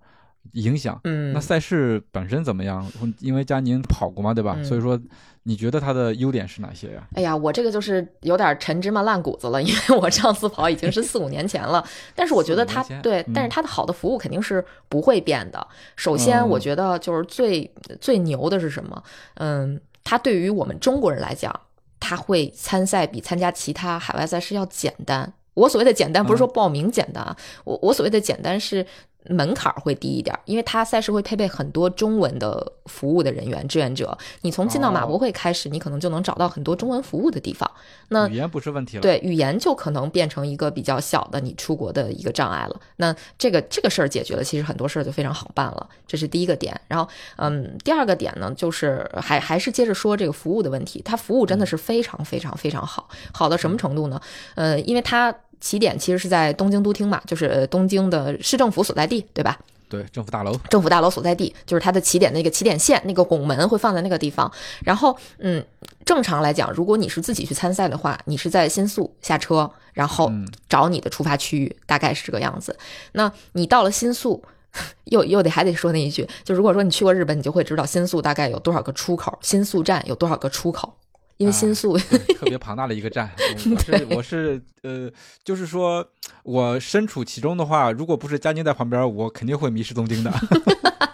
[0.53, 0.99] 影响。
[1.03, 2.85] 嗯，那赛事本身怎么样？
[3.19, 4.57] 因为佳宁跑过嘛，对吧？
[4.63, 4.99] 所以说。
[5.43, 7.07] 你觉得它的优点是哪些呀？
[7.15, 11.83] 哎呀，我这个就是有点陈芝麻烂谷子了，因为我上次跑已经是四五年前了。
[12.13, 15.65] 但是我觉得它对，但是它的好的服务肯定是不会变的。
[15.95, 19.01] 首先，我觉得就是最最牛的是什么？
[19.35, 21.57] 嗯，它对于我们中国人来讲，
[21.99, 25.33] 它会参赛比参加其他海外赛事要简单。
[25.55, 28.85] 我所谓的简单，不是说报名简单啊，我我所谓的简单是。
[29.25, 34.17] 门槛会低一点，因为它赛事会配备很多中文的服务的人员志愿者。
[34.41, 37.69] 你从进到马博会开始，你可能就能找到很多中文服务的地方。
[38.07, 39.01] 那语言不是问题了。
[39.01, 42.79] 对，语言就可能变成一个比较小的你出国的一个障碍了。
[42.95, 45.89] 那这个这个事儿解决了，其实很多事儿就非常好办了。
[46.07, 46.79] 这是第一个点。
[46.87, 51.01] 然后，嗯，第二个点呢，就是还还是接着说这个服务的问题。
[51.03, 54.19] 它服务真的是非常非常非常好，好到什么程度呢？
[54.55, 55.35] 呃，因为它。
[55.59, 59.57] 起点其实是在东京都厅嘛，就是东京的市政府所在地，对吧？
[59.89, 64.51] 对，政府大楼，政府大楼所在地就是它的起点那个起点线那个拱门会放在那个地方。
[64.83, 65.65] 然后，嗯，
[66.05, 70.31] 正常来讲，如果你是自己去参赛的话，你是在新宿下车，然后
[70.69, 72.77] 找你的出发区域，大概是这个样子。
[73.13, 74.43] 那你到了新宿，
[75.05, 80.93] 又又得还得说那一句，就如果说你去过日本，你就会知道新宿大概有多少个出口，新宿站有多少个出口。
[81.39, 83.31] 因为新宿特别庞大的一个站，
[83.71, 85.09] 我是我是呃，
[85.41, 86.05] 就是说
[86.43, 90.29] 我身处其中的话，如果不是佳宁在旁边，我肯定会迷失东京的，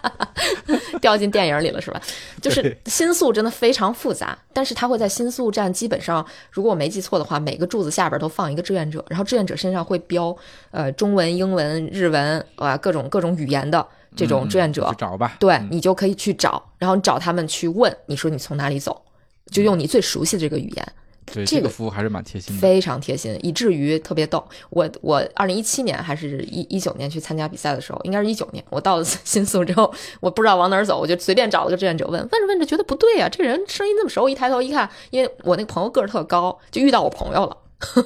[1.00, 2.02] 掉进电影里了是吧？
[2.42, 10.36] 就是新宿真的非常复杂，但是它会在新宿站基本上，如果我没记错的话，每个柱子下边都放一个志愿者，然后志愿者身上会标
[10.72, 13.86] 呃中文、英文、日文啊各种各种语言的
[14.16, 19.04] 这种志愿者，找吧，对你就可以去找，然后找他们去问，你说你从哪里走。
[19.50, 20.92] 就用你最熟悉的这个语言，
[21.32, 24.44] 对这个服务还是蛮贴心的，非常贴心，以至于特别逗。
[24.70, 37.56] 我我二零一七年还是一一九年去参加比赛的时候，应该是一九年，我到了新宿之后，我不知道往哪儿走，我就随便找了个志愿者问，问着问着觉得不对啊，这人声音那么熟，一抬头一看，因为我那个朋友个儿特高，就遇到我朋友了。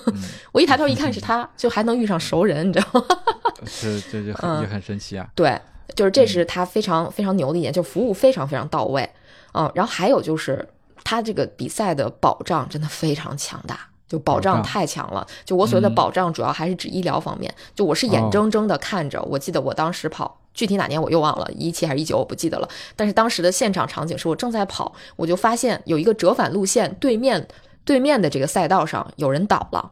[0.53, 3.07] 我一抬头一看是他，就还能遇上熟人，你知道吗？
[3.67, 5.29] 是，这就很也很神奇啊。
[5.35, 5.61] 对，
[5.95, 9.09] 就是这是他非常非常牛的一点，就服务非常非常到位。
[9.53, 10.67] 嗯，然后还有就是。
[11.11, 15.27] 他这个比赛的保障真的非常强大，就保障太强了。
[15.45, 17.53] 就我所谓的保障，主要还是指医疗方面。
[17.75, 22.69] 就我是眼睁睁的看着，我记得我当时跑，具体哪年我又忘了，一七还是一九我不记得了。
[22.95, 27.49] 但是当时的现场场景是我正在跑，我就发现有一个折返路线对面
[27.85, 29.91] 对面的这个赛道上有人倒了。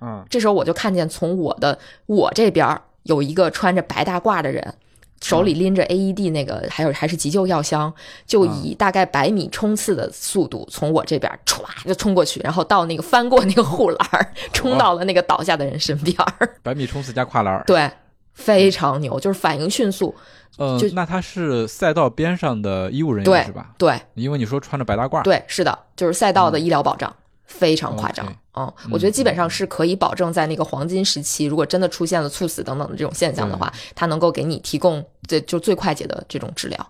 [0.00, 4.76] 嗯，这时候我就看见从我的我这边有一个穿着白大褂的人。
[5.22, 7.92] 手里拎着 AED 那个，还有还是急救药箱，
[8.26, 16.16] 就以大概百米冲刺的速度从我这边歘就冲过去，然后到那个翻过那个护栏，冲到了那个倒下的人身边。
[16.62, 17.90] 百米冲刺加跨栏，对，
[18.32, 20.14] 非常牛，就是反应迅速。
[20.56, 23.70] 呃，就那他是赛道边上的医务人员是吧？
[23.78, 25.22] 对，因为你说穿着白大褂。
[25.22, 27.14] 对，是的，就是赛道的医疗保障。
[27.50, 36.86] 非常夸张嗯，我觉得基本上是可以保证在那个黄金时期，如果真的出现了猝死等等的这种现象的话，它能够给你提供这就最快捷的这种治疗。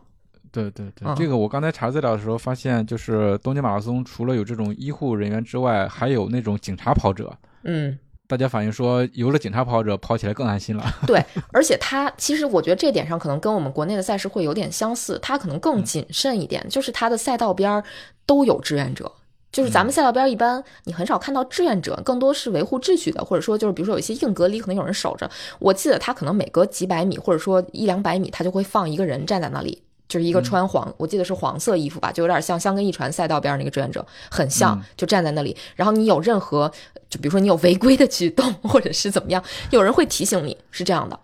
[0.52, 7.32] 对对对，这个我刚才查资料的时候发现，就是东京马拉松除了有这种医护人员之外，还有那种警察跑者。
[7.64, 10.84] 嗯，大家反映说，有了警察跑者，跑起来更安心了。
[11.06, 17.84] 对，而且他其实我觉得这点上可能跟我们国内的赛事会有点相似，他可能更谨慎一点，就是他的赛道边儿
[18.26, 19.12] 都有志愿者。
[19.52, 25.28] 就是咱们赛道边一般，你很少看到志愿者，更多是维护秩序的，或者说就是比如说有一些硬隔离，可能有人守着。
[25.58, 35.56] 我记得他可能每隔几百米，或者说一两百米，他就会放一个人站在那里，就是一个穿黄，我记得是黄色衣服吧，就有点像香根一传赛道边那个志愿者，很像，就站在那里。
[35.74, 36.70] 然后你有任何，
[37.08, 41.18] 就比如说你有违规的举动，或者是怎么样，有人会提醒你，是这样的。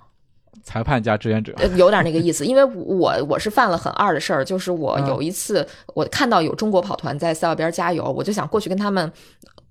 [0.66, 9.10] 裁判加志愿者，有点那个意思，因为我我是犯了很二的事儿，就是我有一次我看到有中国跑团在赛道边加油，我就想过去跟他们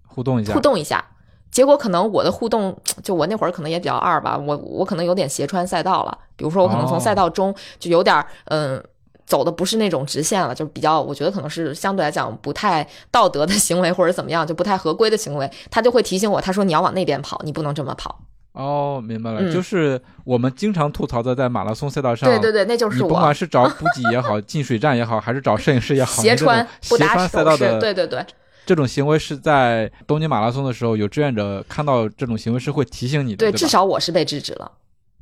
[0.08, 1.04] 互动一下，互动一下，
[1.52, 8.82] 结果可能我的互动 就我那会儿可能也比较二吧，我我可能有点斜穿赛道了，比如说我可能从赛道中就有点嗯
[9.26, 18.18] 走的不是那种直线了，就比较我觉得可能是相对来讲不太道德的行为或者怎么样，就不太合规的行为，他就会提醒我，他说你要往那边跑，你不能这么跑。
[18.56, 23.10] 哦，明白了，就是我们经常吐槽的，在马拉松赛道上，对对对，那就是我。
[23.10, 28.26] 不管是找补给也好， 进水站也好，还是找摄影师也好，斜穿不斜穿赛道的，对对对，
[28.66, 34.72] 这种行为是在东京马拉松的时候，有志愿者看到这种行为是会提醒你的，对，至少我是被制止了。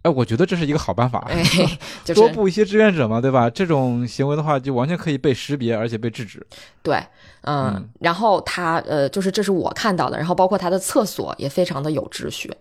[0.03, 1.25] 哎，我觉得这是一个好办法，
[2.03, 3.49] 就多布一些志愿者嘛，对吧？
[3.49, 6.45] 这种行为的话，就完全可以被识别，而且被制止。
[6.81, 7.01] 对，
[7.43, 12.53] 嗯，然后他呃，就是这是我看到的，然后包括他的厕所也非常的有秩序。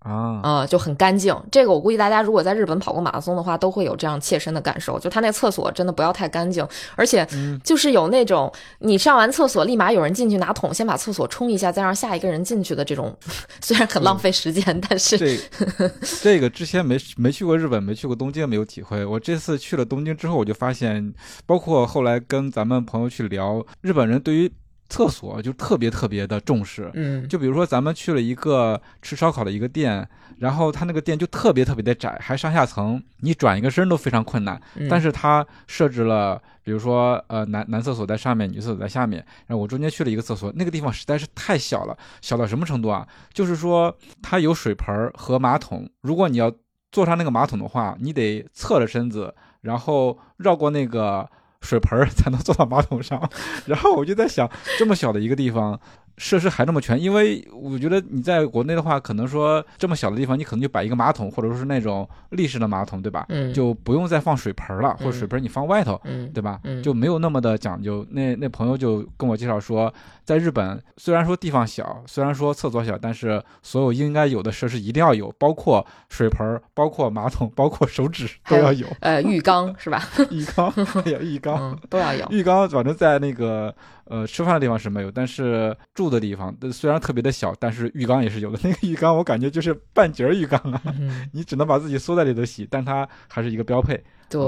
[0.00, 1.34] 啊啊，就很干净。
[1.50, 4.98] 这个我估计大家如果在日本跑过马拉松的话，都会有这样切身的感受。
[4.98, 7.26] 就他那厕所真的不要太干净，而且
[7.64, 13.16] 就是有那种你上完厕所立马有人进去拿桶先把厕所冲一下，再让下一个人进去的这种，
[13.60, 15.36] 虽然很浪费时间，但是这
[16.22, 19.04] 这个之前没没去过日本，没去过东京，没有体会。
[19.04, 21.12] 我这次去了东京之后，我就发现，
[21.44, 24.50] 包括后来跟咱们朋友去聊，日本人对于。
[24.88, 34.58] 厕所就特别特别的重视，嗯，就比如说咱们去了一个吃烧烤的一个店，然后他那个店就特别特别的窄，还上下层，你转一个身都非常困难。
[34.88, 39.22] 但是他设置了，比如说呃男男厕所在上面，女厕所在下面。
[39.46, 43.06] 然后我中间去了一个厕所，那个地方实在是太小了，小到什么程度啊？
[43.34, 46.50] 就是说它有水盆和马桶，如果你要
[46.90, 51.28] 坐上那个马桶的话，你得侧着身子，然后绕过那个。
[51.60, 53.28] 水盆 才能坐到马桶上，
[53.66, 55.80] 然后我就在想，这么小的一个地方。
[56.18, 63.24] 设施还那么全，因为我觉得你在国内的话，可能说这么小的地方，你可能就摆一个马桶，或者说是那种立式的马桶，对吧？
[63.28, 66.60] 嗯，就不用再放水盆了，或者水盆你放外头，嗯，对吧？
[66.64, 68.04] 嗯，就没有那么的讲究。
[68.10, 69.92] 那那朋友就跟我介绍说，
[70.24, 78.86] 在日本虽然说地方小，虽然说厕所小，但是所有应该有的设施一定要有，包括水盆，包括马桶，包括手纸都要有。
[79.00, 80.02] 呃，浴缸是吧？
[80.30, 80.72] 浴缸，
[81.22, 82.26] 浴缸都要有。
[82.30, 83.74] 浴缸反正在那个。
[84.10, 88.58] 呃，吃饭的地方是没有，但是住的地方虽然特别的小，但是浴缸也是有的。
[88.64, 90.82] 那个浴缸我感觉就是半截浴缸啊，
[91.32, 94.02] 你只能把自己缩在里头洗，但它还是一个标配。
[94.30, 94.40] 对，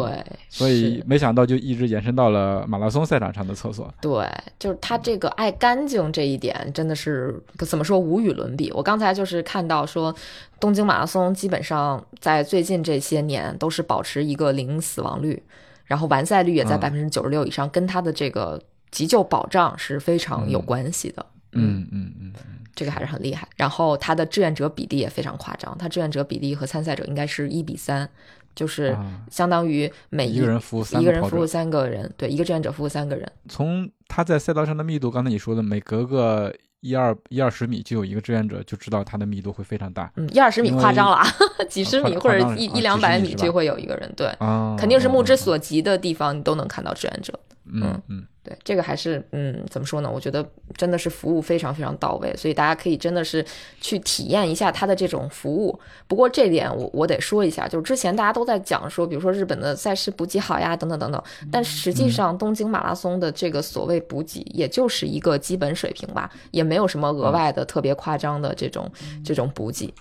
[0.48, 3.92] 所以没想到就一直延伸到了马拉松赛场上的厕所。
[4.00, 4.26] 对，
[4.58, 8.70] 就是他这个爱干净这一点真的是怎么说无与伦比。
[8.72, 10.14] 我刚才就是看到说，
[10.58, 15.42] 东京马拉松基本上在最近这些年都是保持一个零死亡率，
[15.84, 18.58] 然后完赛率也在百分之九十六以上，跟他的这个。
[18.90, 23.48] 急救保障是非常有关系的，嗯嗯嗯嗯，这个还是很厉害。
[23.56, 28.08] 然后他的志愿者比例也非常夸张，他志愿者比例和参赛者应该是一比三，
[28.54, 28.96] 就是
[29.30, 33.30] 相当于每一个人服务一个人服务三个人，对，一个志愿者服务三个人。
[33.48, 40.10] 从他在赛道上的密度，刚才你说的每隔个一二一二十米就有一个志愿者，就知道他的密度会非常大。
[40.16, 41.22] 嗯，一二十米夸张了，
[41.68, 44.34] 几十米或者一一两百米就会有一个人，对，
[44.78, 47.38] 肯定是目之所及的地方，你都能看到志愿者。
[47.72, 48.26] 嗯嗯。
[48.42, 50.10] 对，这个还是嗯，怎么说呢？
[50.10, 50.42] 我觉得
[50.74, 53.44] 真的是服务非常非常到位，所以大家可以真的是
[53.82, 55.78] 去体验一下它的这种服务。
[56.08, 61.22] 不过这点我我得说一下，就是之前大家都在讲说，比如说日本的赛事补给好呀，等等等等。
[61.52, 68.90] 但实际上东京马拉松的这个所谓补给，也就是一个基本水平吧，也没有什么额外的特别夸张的这种
[69.22, 69.92] 这种补给。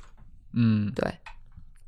[0.53, 1.13] 嗯，对，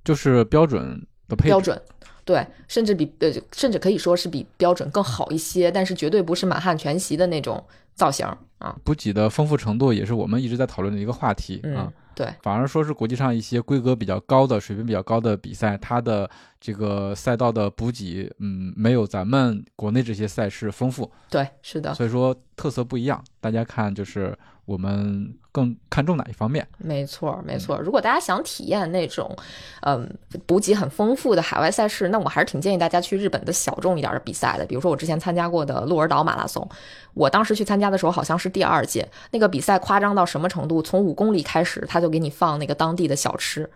[0.04, 1.82] 就是标准的配标准。
[2.24, 7.64] 对，甚至比呃，甚至可以说是比标准更好一些，但是绝对不是满汉全席的那种
[7.96, 8.26] 造型
[8.58, 8.76] 啊。
[8.84, 11.92] 补给的丰富程度也是我们一直在讨论的一个话题啊。
[12.14, 16.30] 对，反而说是国际上一些规格比较高的、水平比较高的比赛，它的
[16.60, 21.10] 这个赛道的补给，嗯，没有咱们国内这些赛事丰富。
[21.30, 21.94] 对，是的。
[21.96, 25.36] 所以说特色不一样，大家看就是我们。
[25.54, 26.66] 更看重哪一方面？
[26.78, 27.78] 没错，没错。
[27.78, 29.36] 如果大家想体验那种，
[29.82, 30.10] 嗯，
[30.46, 34.66] 补给很丰富的海外赛事，那我还是挺建议大家去日本的小众一点的比赛的。
[34.66, 36.66] 比如说我之前参加过的鹿儿岛马拉松，
[37.14, 40.82] 我当时去参加的时候好像是第二届，那个比赛夸张到什么程度？
[40.82, 43.70] 从五公里开始，他就给你放那个当地的小吃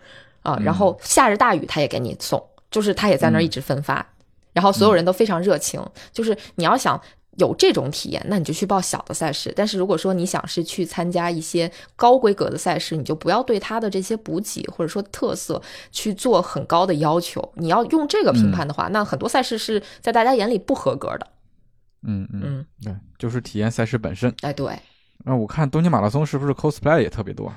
[0.44, 4.08] 啊，然后下着大雨他也给你送，就是他也在那儿一直分发，
[4.54, 5.86] 然后所有人都非常热情。
[6.14, 7.02] 就是你要想。
[7.38, 9.54] 有这种体验，那你就去报小的赛事。
[9.56, 17.54] 但是如果说你想是去参加一些高规格的赛事，你就不要对它的这些补给或者说特色去做很高的要求。
[17.56, 21.28] 你要用这个评判的话，那很多赛事是在大家眼里不合格的。
[22.08, 24.34] 嗯嗯，对，就是体验赛事本身。
[24.42, 24.78] 哎，对。
[25.26, 27.52] 那我看东京马拉松是不是 cosplay 也特别多？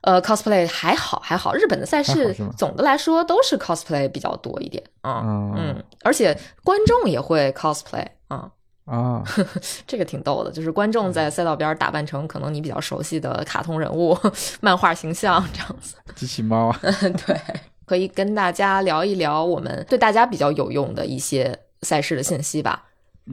[0.00, 5.52] 呃，cosplay 还好还好，日本的赛事总的来说都是 cosplay 比较多一点啊。
[5.56, 8.50] 嗯，而且观众也会 cosplay 啊。
[8.88, 9.22] 啊，
[9.86, 14.18] 这个挺逗的，就是观众在赛道边打扮成可能你比较熟悉的卡通人物、
[14.60, 15.94] 漫画形象这样子。
[16.16, 16.80] 机器猫啊，
[17.26, 17.38] 对，
[17.84, 22.84] 可以跟大家聊一聊我们对大家比较有用的一些赛事的信息吧。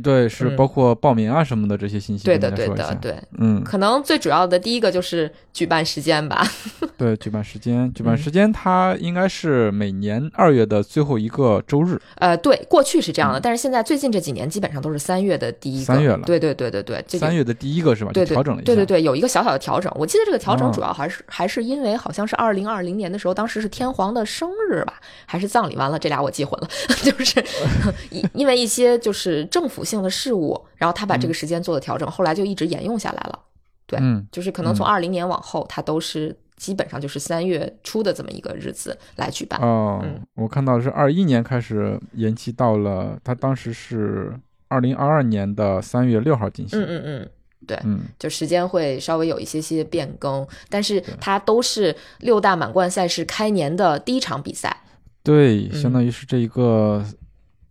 [0.03, 2.25] 对，是包括报名啊什么的这些信息。
[2.25, 6.45] 对的，对的，对，嗯，可能最主要的第一个就是举办时间吧。
[6.97, 11.99] 对，举办时间，举办时间，它应该是每年二月的最后一个周日。
[12.15, 15.85] 呃，对，过去是这样的，但是现在最近这几年基本上都是三月的第一个。
[15.85, 16.21] 三月了。
[16.25, 18.11] 对对对对对，三月的第一个是吧？
[18.13, 18.65] 对，调整了一下。
[18.65, 19.91] 对对对，有一个小小的调整。
[19.95, 25.75] 我记得这个调整主要还是还是因为好像是二零二零年的时候，当时是天皇的生日吧，还是葬礼？
[25.75, 26.67] 完了，这俩我记混了，
[27.03, 27.43] 就是
[28.09, 30.65] 因因为一些就是政府性的事务。
[30.75, 33.39] 然后他把这个时间做了调整，后来就一直沿用下来了。
[33.87, 33.99] 对，
[34.31, 39.59] 就是可能从二零年往后，他都是基本上就是三月初的这么一个日子来举办。
[39.61, 44.33] 哦，我看到是二一年开始延期到了，他当时是
[44.69, 46.81] 二零二二年的三月六号进行。
[46.81, 47.29] 嗯嗯嗯，
[47.67, 54.75] 对，嗯，就时间会稍微有一些些变更，但是它都是六大满贯赛事开年的第一场比赛。
[55.21, 57.05] 对，相当于是这一个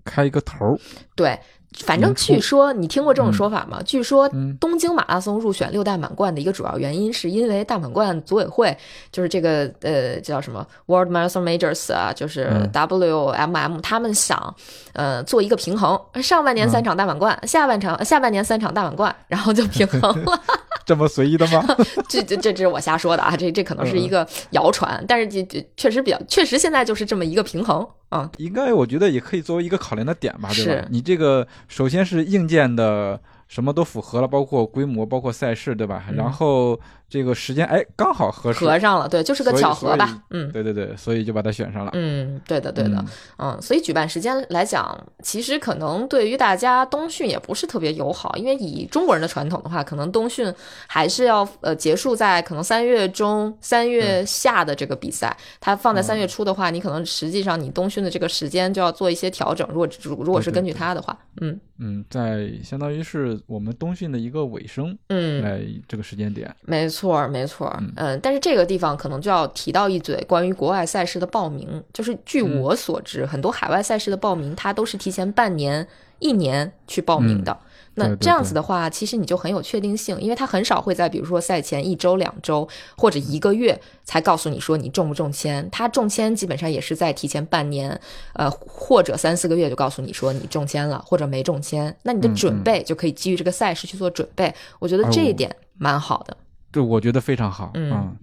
[0.04, 0.78] 开一个头儿。
[1.16, 1.36] 对。
[1.80, 3.80] 反正据说你听过这种说法吗？
[3.84, 8.76] 据说东京马拉松入选六大满贯的一个主要原因，是因为大满贯组委会
[9.10, 14.54] 就是这个呃叫什么 World Marathon Majors 啊，就是 WMM，他们想
[14.92, 20.40] 呃做一个平衡，上半年三场大满贯，下半场下半年三场大满贯，然后就平衡了。
[20.84, 21.64] 这么随意的吗？
[22.08, 28.30] 这这这这是我瞎说的啊，这这可能是一个谣传，但是这这确实比较确实现在就是这么一个平衡啊。
[28.38, 30.86] 应该我觉得也可以作为一个考量的点吧，对吧？
[30.90, 31.46] 你这个。
[31.68, 36.04] 首先是硬件的什么都符合了，包括规模，包括赛事，对吧？
[36.14, 36.78] 然后。
[37.08, 43.04] 这个时间哎，刚好合适合上了，对，就是个巧合吧，嗯，对对对，所以就把它选上了，嗯，对的对的，
[43.38, 50.52] 嗯，所以举办时间来讲，其实可能对于大家冬训也不是特别友好，因为以中国人的传统的话，可能冬训
[50.88, 61.60] 还是要呃结束在可能三月中、三月下的这个比赛，它放在三月初的话，你可能实际上你冬训的这个时间就要做一些调整，如果如如果是根据它的话，嗯。
[61.76, 66.93] 嗯，在相当于是我们冬训的一个尾声，嗯，来这个时间点，没错。
[66.94, 75.86] 错，没错，嗯，但是这个地方可能就要提到一嘴关于国外赛事的报名，就是据我所知，很多海外赛事的报名，它都是提前半年、
[76.18, 77.56] 一年去报名的。
[77.96, 85.68] 那这样子的话，其实你就很有确定性，因为他很少会在比如说赛前一周、两周或者一个月才告诉你说你中不中签。
[85.70, 88.00] 他中签基本上也是在提前半年，
[88.32, 91.96] 呃，或者三四个月就告诉你说你中签了或者没中签。
[92.02, 94.52] 那你的准备就可以基于这个赛事去做准备。
[94.80, 96.36] 我觉得这一点蛮好的。
[96.74, 97.70] 对，我觉得非常好。
[97.74, 98.16] 嗯，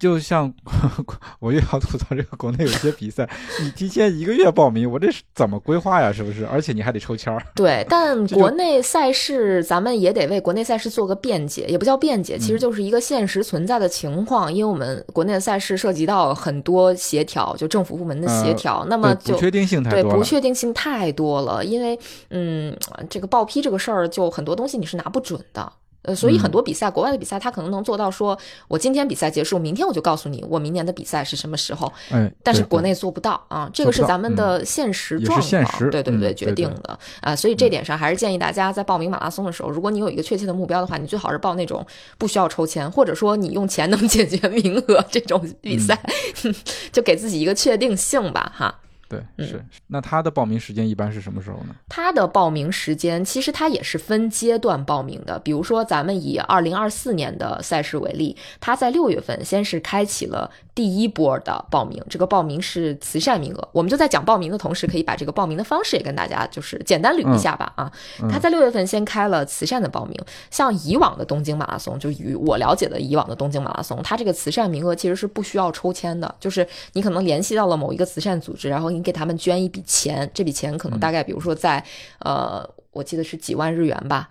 [0.00, 0.52] 就像
[1.38, 3.28] 我又要吐槽这个国内有些比赛，
[3.62, 6.10] 你提前一个月报名，我这是怎么规划呀？
[6.10, 6.46] 是不是？
[6.46, 7.40] 而且你还得抽签儿。
[7.54, 14.50] 对，但 国内赛事咱们也得为国内赛事做个辩解，也不叫辩解，其实就是一个现实存在的情况。
[14.50, 21.64] 因为我们国内的赛事涉及到很多协调，就政府部门的协调，那么就不确定性太多，对，不确定性太多了。
[21.64, 21.96] 因为
[22.30, 22.76] 嗯，
[23.10, 25.72] 这个报批这个事儿，就很多东西你是拿不准的。
[26.08, 28.36] 呃，所以很多比赛，国外的比赛，他可能能做到说，
[28.66, 31.92] 我今天比赛结束，明天我就告诉你我明年的比赛是什么时候。
[32.10, 37.36] 嗯，但是国内做不到啊，这个是咱们的现实状况，对对对，决定的啊。
[37.36, 41.86] 所以这点上还是建议大家在报名马拉松的时候，如果你有一个确切的目标的话，你最好是报那种
[42.16, 46.00] 不需要抽签，或者说你用钱能解决名额这种比赛，
[46.90, 48.74] 就给自己一个确定性吧，哈。
[49.08, 51.74] 对，是那他的报名时间一般是什么时候呢？
[51.88, 55.38] 他的报名时间其实他也是分阶段报名的。
[55.38, 63.68] 比如说，咱们以二零二四年的赛事为例，他在六月份先是开启了第一波的报名，这个报名是慈善名额。
[63.72, 67.72] 我们就在讲报名的同时，可以把这个报名的方式也跟大家就是简单捋一下吧。
[67.74, 67.92] 啊，
[68.30, 70.16] 他在六月份先开了慈善的报名，
[70.52, 78.88] 像以往的东京马拉松，就与我了解的以往的东京马拉松，它这个慈善名额其实是不需要抽签的，就是你可能联系到了某一个慈善组织，然后。
[78.88, 81.84] 你给他们捐一笔钱，这笔钱可能大概，比如说在，
[82.20, 84.30] 呃，我记得是几万日元吧，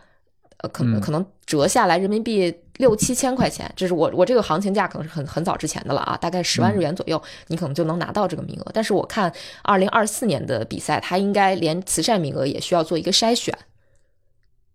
[0.58, 8.72] 呃，可能可能折下来人民币六七千块钱，这是我我这个行情价可能是很很早之前的了啊，大概十万日元左右，你可能就能拿到这个名额。
[8.74, 9.34] 但是我看
[9.64, 13.58] 二零二四年的比赛，它应该连慈善名额也需要做一个筛选，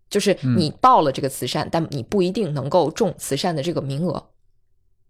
[0.09, 4.29] 就是你报了这个慈善，但你不一定能够中慈善的这个名额。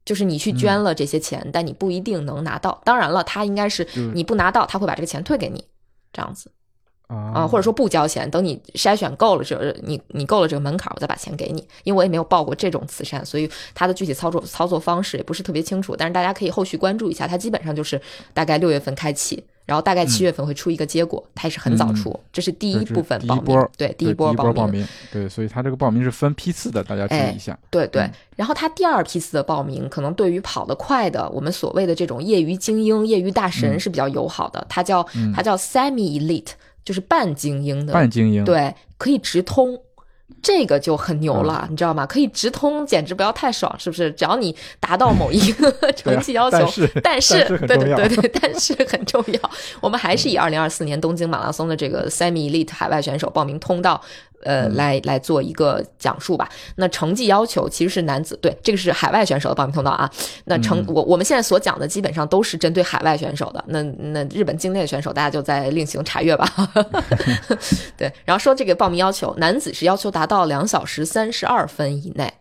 [0.06, 2.82] 就是你去捐了这些钱，但你不一定能拿到。
[2.84, 5.64] 当然了，他应该是你不拿到，他会把这个钱退给你，
[6.12, 6.52] 这样子
[7.08, 11.66] 啊，或者说不交钱，等你筛选够了这，你你够了这个门槛，我再把钱给你。
[11.84, 15.96] 因为我也没有报过这种慈善，所以它的具体操作操作方式也不是特别清楚。
[15.96, 18.02] 但是大家可以后续关注一下，它基本上就是
[18.34, 19.44] 大概六月份开启。
[19.66, 27.58] 然后大概七月份会出一个结果，它也是很早出，这是第一部分报名，对，第一波报名，对，所以它这个报名是分批次的，大家注意一下。
[27.70, 35.02] 对对，然后它第二批次的报名，可能对于跑得快的，我们所谓的这种业余精英、业余大神是比较友好的，它叫
[35.34, 36.52] 它叫 semi elite。
[36.84, 39.80] 就是半精英的，半精英，对，可以直通。
[40.42, 42.06] 这个就很牛了，你知道吗？
[42.06, 44.12] 可以直通，简直不要太爽，是不是？
[44.12, 46.58] 只要你达到某一个成绩要求，
[47.02, 49.52] 但是，对对对对，但是很重要。
[49.80, 54.02] 我们还是以二零二四年东京马拉松的这个 semi elite 海外选手报名通道。
[54.44, 56.50] 呃，来来做一个讲述吧。
[56.76, 60.10] 那成绩要求其实是男子，对，这个是海外选手的报名通道啊。
[60.46, 63.64] 那成我我们现在所讲的基本上都是针对海外选手的。
[63.68, 66.48] 那那日本境内的选手，大家就在另行查阅吧。
[67.98, 72.32] 对，然后说这个报名要求，男子是要求达到两小时三十二分以内。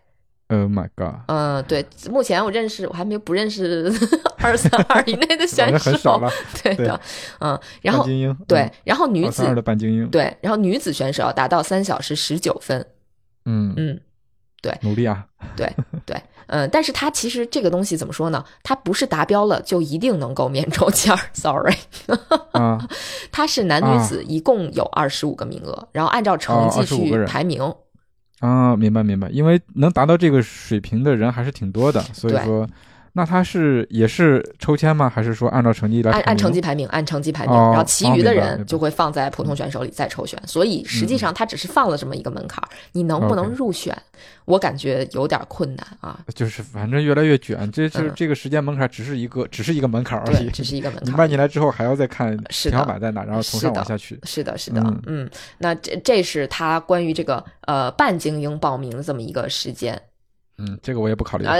[0.52, 1.14] Oh my god！
[1.28, 3.90] 嗯，对，目前我认识，我还没不认识
[4.36, 6.30] 二三二 以内的选手，很少了。
[6.62, 7.00] 对的，
[7.40, 8.04] 嗯，然后
[8.46, 12.84] 对，然后女子的半精英，对，然后女子选手要达到三小时十九分。
[13.46, 13.98] 嗯嗯，
[14.60, 15.24] 对，努力啊。
[15.56, 15.72] 对
[16.04, 16.14] 对，
[16.48, 18.44] 嗯，但是他其实这个东西怎么说呢？
[18.62, 21.74] 他不是达标了就一定能够免抽签儿，sorry。
[22.52, 22.86] 啊，
[23.32, 27.74] 他是男女子一共有二十五个名额，然后按照成绩去排名。
[28.42, 32.68] 啊，明白明白，因为能达到这个水平的人还是挺多的，所以说，
[33.14, 35.08] 那他是也是抽签吗？
[35.08, 36.10] 还是说按照成绩来？
[36.12, 40.40] 按按成绩排名，按成绩排名，然后其余的人就会放在普通选手里再抽选。
[40.46, 43.96] 所以实际上他只是放了这么一个门槛，你能不能入选？
[44.44, 51.12] 我感觉有点困难啊，就是反正越来越卷，这是这个时间门槛只是一个，只是一个门槛而已，只是一个门槛。
[51.12, 54.18] 你办进来之后还要再看天花板在哪，然后从上往下去。
[54.24, 60.00] 是的，是的，嗯，那这这是他关于这个呃半精英报名的这么一个时间。
[60.62, 61.44] 嗯，这个我也不考虑。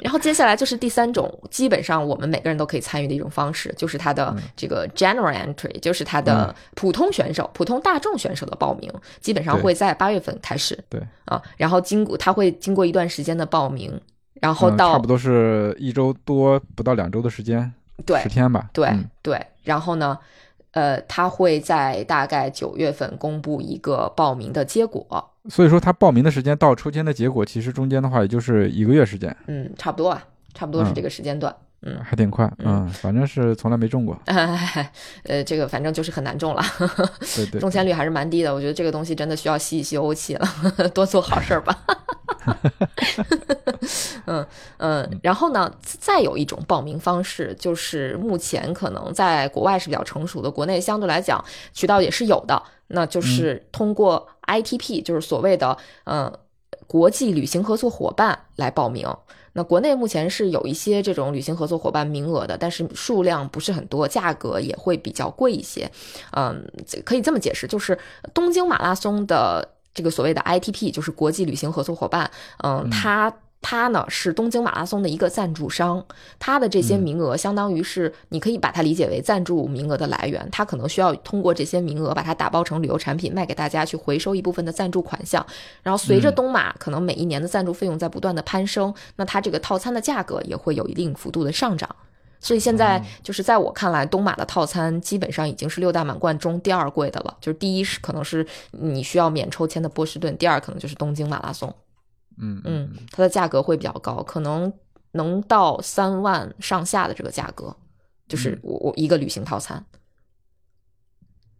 [0.00, 10.78] 然后接下来就是第三种，基本上我们每个人都可以参与的一种方式，就是他的这个 general entry，就是他的普通选手、普通大众选手的报名，基本上会在八月份开始。
[10.90, 13.98] 对啊，然后经过他会经过一段时间的报名，
[14.34, 17.72] 然后到差不多是一周多不到两周的时间，
[18.04, 18.68] 对，十天吧。
[18.72, 18.90] 对
[19.22, 20.18] 对，然后呢，
[20.72, 25.30] 呃，他会在大概九月份公布一个报名的结果。
[25.48, 29.34] 所以说他报名的时间到抽签的结果，其实中间的话也就是一个月时间。
[29.46, 30.24] 嗯，差不多啊，
[30.54, 31.54] 差不多是这个时间段。
[31.86, 32.50] 嗯，还挺快。
[32.58, 34.18] 嗯，反正是从来没中过。
[35.24, 36.62] 呃，这个反正就是很难中了。
[37.36, 38.54] 对对，中签率还是蛮低的。
[38.54, 40.48] 我觉得这个东西真的需要吸一吸欧气了，
[40.94, 41.78] 多做好事儿吧。
[44.26, 44.46] 嗯
[44.78, 52.62] 嗯，然后呢，再有一种报名方式，就是目前可能在国外是比较成熟的，国内相对来讲渠道也是有的。
[52.88, 56.32] 那就是通过 ITP，就是所谓的嗯
[56.86, 59.08] 国际旅行合作伙伴来报名。
[59.52, 65.90] 那国内目前是有一些这种旅行合作伙伴名额的，但是数量不是很多，价格也会比较贵一些。
[66.32, 66.66] 嗯，
[67.04, 67.96] 可以这么解释，就是
[68.32, 72.30] 东京马拉松的这个所谓的 ITP，就是国际旅行合作伙伴。
[72.64, 73.32] 嗯，它。
[73.66, 76.04] 它呢是东京马拉松的一个赞助商，
[76.38, 85.44] 它的这些名额相当于是你可以把它理解为赞助名额的来源，它可能需要通过这些名额把它打包成旅游产品卖给大家去回收一部分的赞助款项，
[85.82, 91.88] 然后随着东马可能每一年的赞助费用在不断的攀升，那它这个套餐的价格也会有一定幅度的上涨，
[92.40, 101.74] 所以现在就是在我看来，东马的套餐基本上已经是六大满贯中第二贵的了，就是第一是可能是你需要免抽签的波士顿，第二可能就是东京马拉松。
[102.38, 104.72] 嗯嗯，它的价格会比较高，可能
[105.12, 107.74] 能到三万上下的这个价格，
[108.28, 109.84] 就是我我一个旅行套餐，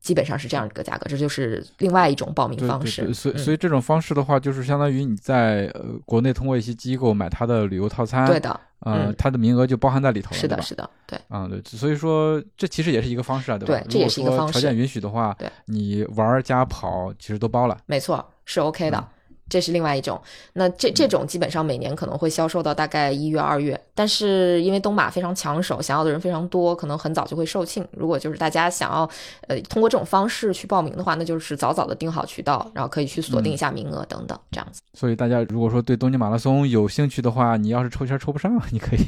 [0.01, 3.14] 基本上是这样一个价格，这就是另外一种报名方式。
[3.14, 13.81] 所以所以这种方式的话，就是相当于你在呃国内通过一些机构买它的旅游套餐，对的，呃，它的名额就包含在里头了，是的，是的，对，啊对，所以说这其实也是一个方式啊，对吧？
[13.81, 14.53] 对，这也是一个方式。
[14.53, 19.09] 条件允许的话，对，你玩加跑其实都包了，没错，是 OK 的。
[19.49, 20.20] 这是另外一种，
[20.55, 27.84] 那这这种基本上每年可能会销售到大概一月二月，但是因为东马非常抢手，想要的人非常多，可能很早就会售罄。
[27.92, 29.09] 如果就是大家想要
[29.49, 34.80] 呃通过这种方式去报名的话，那就是早早的定好渠道，然后可以去锁定一下名额等等这样子。
[34.95, 39.01] 所以大家如果说对东京马拉松有兴趣的话，你要是抽签抽不上，你可以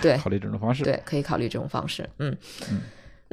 [0.00, 2.36] 对 考虑这种方式，对，可以考虑这种方式，嗯
[2.70, 2.80] 嗯。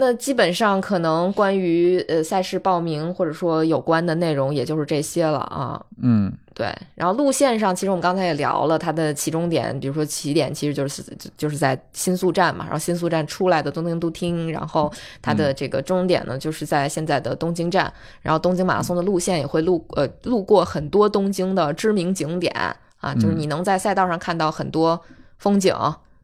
[0.02, 5.80] 那基本上可能关于呃赛事报名或者说有关的内容，也就是这些了啊。
[6.02, 6.76] 嗯，对。
[6.96, 11.04] 然后路线上，其实我们刚才也聊了，它的起终点，比如说起点其实就是
[11.38, 14.92] 就是在新宿站嘛，然后新宿站出来的东京都厅，然后
[15.22, 17.94] 它的这个终点呢就是在现在的东京站。
[18.24, 22.52] 然后东京马拉松的路线也会路呃路过很多东京的知名景点
[22.98, 25.00] 啊，就是你能在赛道上看到很多
[25.38, 25.76] 风景。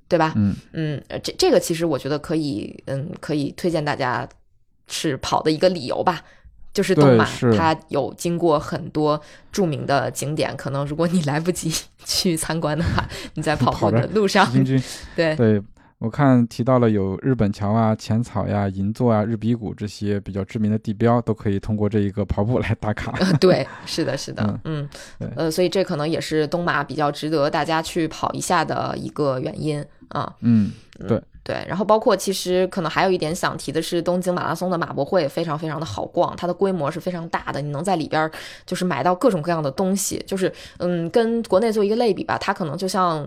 [0.08, 0.34] 对吧？
[0.36, 4.28] 嗯嗯，这这个其实我觉得可以，嗯，可以推荐大家
[4.88, 6.22] 是跑的一个理由吧。
[6.74, 7.26] 就是东马，
[7.58, 9.20] 它有经过很多
[9.52, 11.74] 著名的景点，可能如果你来不及
[12.06, 13.04] 去参观的话，
[13.34, 14.48] 你在跑步的路上，
[15.16, 15.60] 对对，
[16.00, 23.12] 我看提到了有日本桥啊、浅草呀、银座啊、日比谷这些比较知名的地标，都可以通过这一个跑步来打卡。
[23.40, 24.88] 对，是的，是的，嗯，
[25.36, 30.32] 呃，所以这可能也是东马比较值得大家去跑一下的一个原因啊。
[30.42, 30.72] 嗯，
[31.08, 31.20] 对。
[31.48, 38.30] 对，然后包括其实可能还有一点想提的是，东京马拉松的马博会非常非常的好逛，它的规模是非常大的，你能在里边
[38.66, 43.26] 就是买到各种各样的东西，就是嗯，跟国内做一个类比吧，它可能就像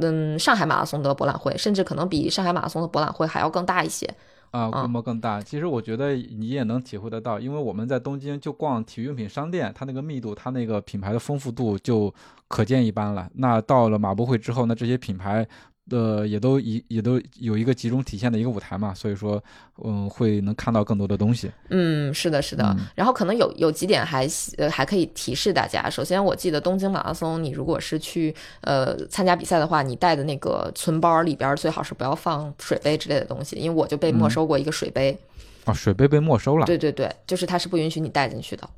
[0.00, 4.12] 嗯上海马拉松的博览会，甚至可能比上海马拉松的博览会还要更大一些
[4.50, 5.40] 啊，规模更大。
[5.40, 12.12] 其实我觉得你也能体会得到，因为我们在东京就逛体育用品商店，它那个密度，它那个品牌的丰富度就
[12.48, 13.30] 可见一斑了。
[13.34, 15.46] 那到了马博会之后，呢这些品牌。
[15.90, 19.42] 呃，也都一也都有一个集中体现的一个舞台嘛，所以说，
[19.84, 21.50] 嗯，会能看到更多的东西。
[21.68, 22.76] 嗯，是的，是的。
[22.94, 25.90] 然后可能有有几点还呃还可以提示大家。
[25.90, 35.16] 首先，我记得东京马拉松，你如果是去呃参加比赛的话，你带的那个存包里边最好是不要放水杯之类的东西，因为我就被没收过一个水杯。
[35.64, 36.64] 啊，水杯被没收了？
[36.66, 38.68] 对对对，就是它是不允许你带进去的。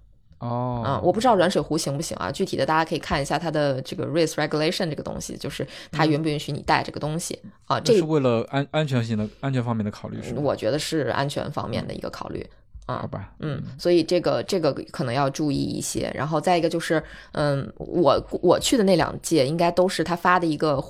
[0.43, 2.29] 哦，嗯，我不知道软水壶行不行啊？
[2.33, 7.79] 具体的大家可以看一下它的这个 risk regulation 这个东西，就是它允不允许你带这个东西啊？
[7.79, 12.45] 这是为了安安全性的安全方面的考虑，是我觉得是安全方面的一个考虑
[12.87, 12.97] 啊。
[13.03, 16.11] 好吧，嗯，所以这个这个可能要注意一些。
[16.13, 17.01] 然后再一个就是，
[17.35, 20.83] 嗯，我我去的那两届应该都是他发的一个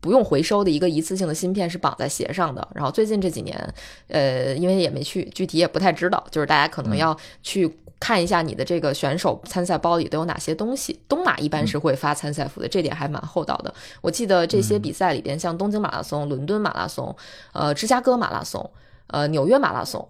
[0.00, 2.66] 不用回收的一个一次性的芯片，是绑在鞋上的。
[2.74, 3.74] 然后最近这几年，
[4.08, 7.70] 呃，因为也没去，具体也不太知道，就是大家可能要去。
[8.04, 11.00] 看一下你的这个选手参赛包里都有哪些东西。
[11.08, 13.72] 东马一般是会发参赛服的，这点还蛮厚道的。
[14.02, 17.16] 我记得这些比赛里边，像东京马拉松、伦敦马拉松、
[17.54, 18.70] 呃芝加哥马拉松、
[19.06, 20.06] 呃纽约马拉松、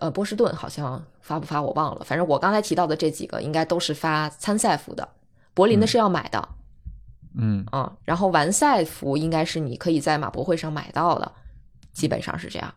[0.00, 2.04] 呃波士顿好像发不发我忘了。
[2.04, 5.08] 反正我刚才提到的这几个应该都是发参赛服的。
[5.54, 6.48] 柏林的是要买的，
[7.36, 11.30] 嗯啊，然后完赛服应该是你可以在马博会上买到的，
[11.92, 12.74] 基本上是这样。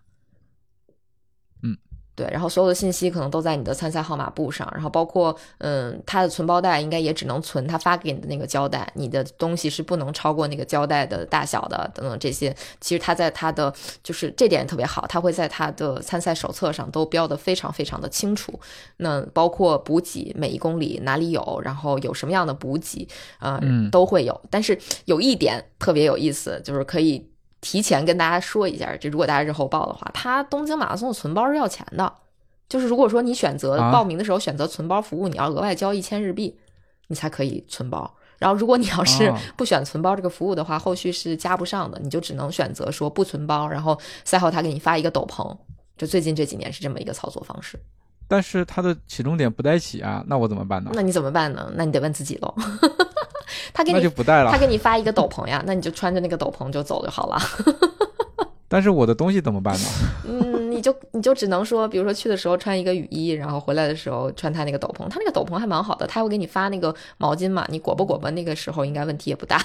[2.16, 18.58] 对，然后所有的信息可能都在你的参赛号码簿上，然后包括，嗯，它的存包袋应该也只能存他发给你的那个胶带，你的东西是不能超过那个胶带的大小的，等等这些，其实他在他的就是这点特别好，他会在他的参赛手册上都标的非常非常的清楚，
[18.98, 23.06] 那包括补给每一公里哪里有，然后有什么样的补给，
[23.40, 23.60] 啊，
[23.92, 27.30] 都会有，但是有一点特别有意思，就是可以。
[27.62, 32.14] 提前跟大家说一下，这如果大家日后报的话，它东京马拉松的存包是要钱的。
[32.68, 36.58] 就是如果说你选择报名的时候选择存包服务，你要额外交一千日币，
[37.08, 38.12] 你才可以存包。
[38.38, 45.56] 然后如果你要是不选存包这个服务的话，后续是加不上的，你就只能选择说不存包，然后赛后他给你发一个斗篷。
[45.98, 47.80] 就最近这几年是这么一个操作方式。
[48.28, 50.92] 但是它的起终点不带起啊，那我怎么办呢？
[50.94, 51.72] 那你怎么办呢？
[51.76, 52.54] 那你得问自己喽。
[53.74, 54.52] 他给你那就不带了。
[54.52, 57.38] 他给你发一个斗篷呀，那你就穿着那个斗篷就走就好了。
[58.68, 59.88] 但是我的东西怎么办呢？
[60.28, 65.08] 嗯，你就你就只能说，比如说去的时候穿一个雨衣，然后回来的时候穿他那个斗篷。
[65.08, 69.64] 他那个斗篷还蛮好的，他会给你发那个毛巾嘛，你裹吧裹吧，那个时候应该问题也不大。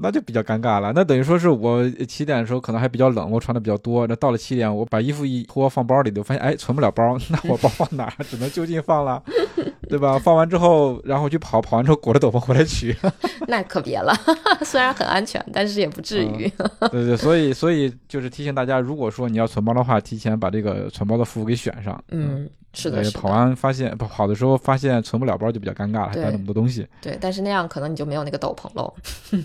[0.00, 0.92] 那就比较尴尬了。
[0.94, 4.06] 那等于说是我起点的时候可能还比较冷，我穿的比较多。
[4.06, 8.24] 那到了七点，我把衣服一脱放包里，就发现哎存不了包， 那我包放哪儿？
[8.24, 9.22] 只能就近放了，
[9.88, 10.18] 对吧？
[10.18, 12.96] 放完之后，然后去跑，跑完之后裹着斗篷回来取。
[13.48, 14.14] 那可别了，
[14.62, 16.50] 虽然很安全，但是也不至于。
[16.90, 22.02] 对对，所以所以就是提醒大家，如果说你要存包的话，提前把这个存包的服务给选上。
[22.10, 22.48] 嗯。
[22.74, 26.86] 是的，跑完发现不跑的时候发现存不了包就比较尴尬了，还带那么多东西。
[27.00, 28.92] 对，但是那样可能你就没有那个斗篷喽。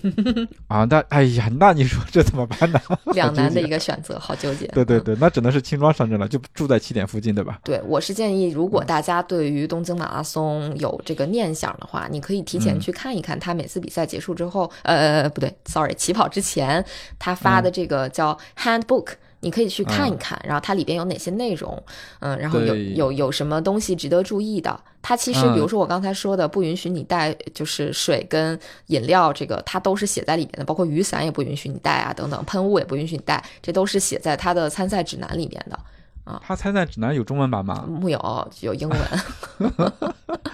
[0.68, 2.80] 啊， 那哎呀，那你说这怎么办呢？
[3.14, 4.66] 两难的一个选择，好纠结。
[4.68, 7.58] 对对对，那只能是轻装上阵了，就住在起点附近，对吧？
[7.64, 16.84] 对，我是建议，如果大家对于东京马拉松有这个念想的话，你可以提前去看一看他每次比赛结束之后，呃，不对，sorry，起跑之前
[17.18, 19.14] 他发的这个叫 handbook。
[19.44, 21.80] 你可以去看一看，然后它里边有哪些内容，
[22.20, 24.80] 嗯，然后有有有什么东西值得注意的。
[25.02, 35.78] 它其实，比如说我刚才说的，不允许你带就是水跟饮料，这个它都是写在里面的，包括雨伞也不允许你带啊，等等，喷雾也不允许你带，这都是写在它的参赛指南里面的。
[36.24, 37.84] 啊，他参赛指南有中文版吗？
[37.86, 38.98] 木有，有英文。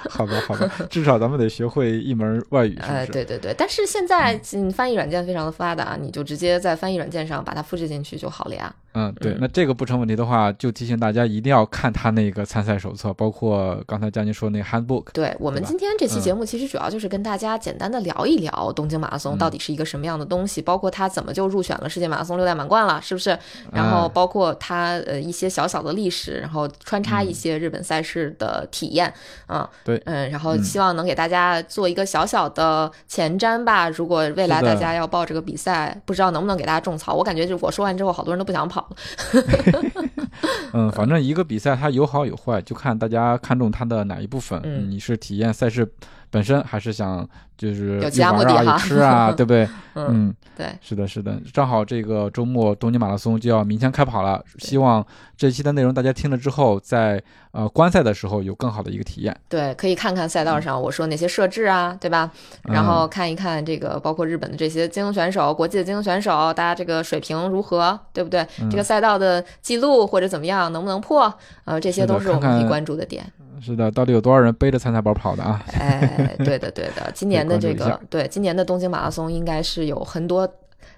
[0.08, 2.76] 好吧，好吧，至少咱们得学会一门外语？
[3.12, 4.36] 对对对，但是现在
[4.74, 8.74] 翻译软件非常的发达，你就直接在翻译软件上把它复制进去就好了呀。
[8.92, 15.04] 嗯，对，那这个不成问题的话，就提醒大家一定要看他那个参赛手册，包括刚才佳妮说那个 handbook。
[15.12, 23.38] 对我们今天这期节目，其实主要就是跟大家简单的聊一聊东京马拉松到底是一个什么样的东西，包括它怎么就入选了世界马拉松六大满贯了，是不是？
[23.72, 29.12] 然后包括它呃一些小小小的历史，然后穿插一些日本赛事的体验，
[29.46, 33.90] 啊，对，嗯，然后希望能给大家做一个小小的前瞻吧。
[33.90, 38.96] 如果未来大家要报这个比赛，不知道能不能给大家种草，我感觉就我说完之后，好多人都不想跑了。
[40.72, 44.58] 嗯，反正一个比赛它有好有坏，就看大家看中它的哪一部分。
[44.64, 45.86] 嗯，你是体验赛事
[46.30, 47.28] 本身，还是想
[47.58, 48.78] 就是有其他目的哈？
[48.78, 49.68] 吃啊， 对不对？
[49.96, 51.36] 嗯，对，是的，是的。
[51.52, 55.04] 正好这个周末东京马拉松就要明天开跑了，希望
[55.36, 57.20] 这期的内容大家听了之后，在
[57.50, 59.36] 呃观赛的时候有更好的一个体验。
[59.48, 62.30] 对，可以看看赛道上我说那些设置啊，对吧？
[62.62, 68.46] 然后看一看这个包括日本的这些精英选手、国际的精英选手，大家这个水平如何，对不对？
[68.70, 71.32] 这个赛道的记录或者怎么样，能不能破？
[71.64, 73.24] 呃，这些都是我们可以关注的点。
[73.60, 75.62] 是的，到底有多少人背着参赛包跑的啊？
[75.72, 80.48] 哎，对的，对的，今年的 这个对今年的东京马拉松应该是有很多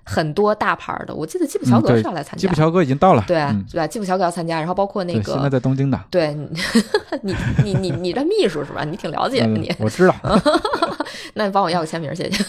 [0.05, 1.15] 很多大牌的。
[1.15, 3.37] 我记得基普乔格是要来参加，基普乔格已经到了，对
[3.71, 3.87] 对吧？
[3.87, 6.35] 基普乔格要参加，然后包括那个现在在东京的， 对，
[7.23, 7.35] 你
[7.65, 8.85] 你你你这秘书是吧？
[8.85, 10.15] 你挺了解的，你我知道。
[11.35, 12.45] 那你帮我要个签名，谢谢。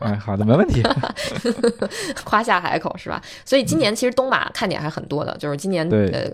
[0.00, 0.82] 哎，好的，没问题。
[2.24, 3.20] 夸下海口是吧？
[3.44, 6.30] 所以今年其实东马看点还很多的，就是今年呃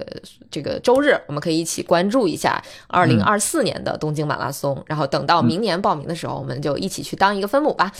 [0.50, 7.90] 这个周日我们可以一起关注一下二零二四年的东京马拉松，然后等到明年报名的时候，我们就一起去当一个分母吧。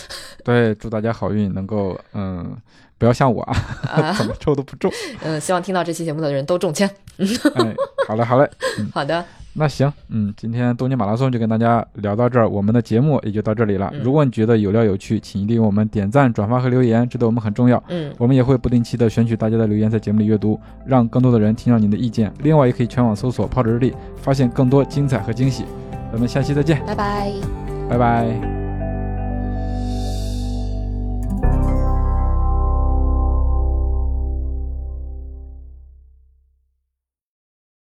[0.45, 2.57] 对，祝大家好运，能够嗯，
[3.01, 3.43] 不要像我
[3.89, 4.93] 啊， 怎么抽都不中。
[5.25, 6.89] 嗯，希望听到这期节目的人都中签。
[7.57, 7.75] 哎，
[8.07, 8.49] 好嘞，好嘞，
[8.93, 9.25] 好的。
[9.55, 13.93] 那行，嗯，今天东京马拉松就跟大家聊到这儿，我们的节目也就到这里了。
[14.03, 17.83] 如果你觉得有料有趣，请一定为我们点赞、转发和留言，这对我们很重要。
[17.89, 22.33] 嗯，我们也会不定期的选取大家的留言，在节目里阅读，让更多的人听到您的意见。
[22.43, 23.93] 另外，也可以全网搜索“泡着日历”，
[24.23, 25.65] 发现更多精彩和惊喜。
[26.13, 27.33] 咱们下期再见，拜拜，
[27.89, 28.70] 拜拜。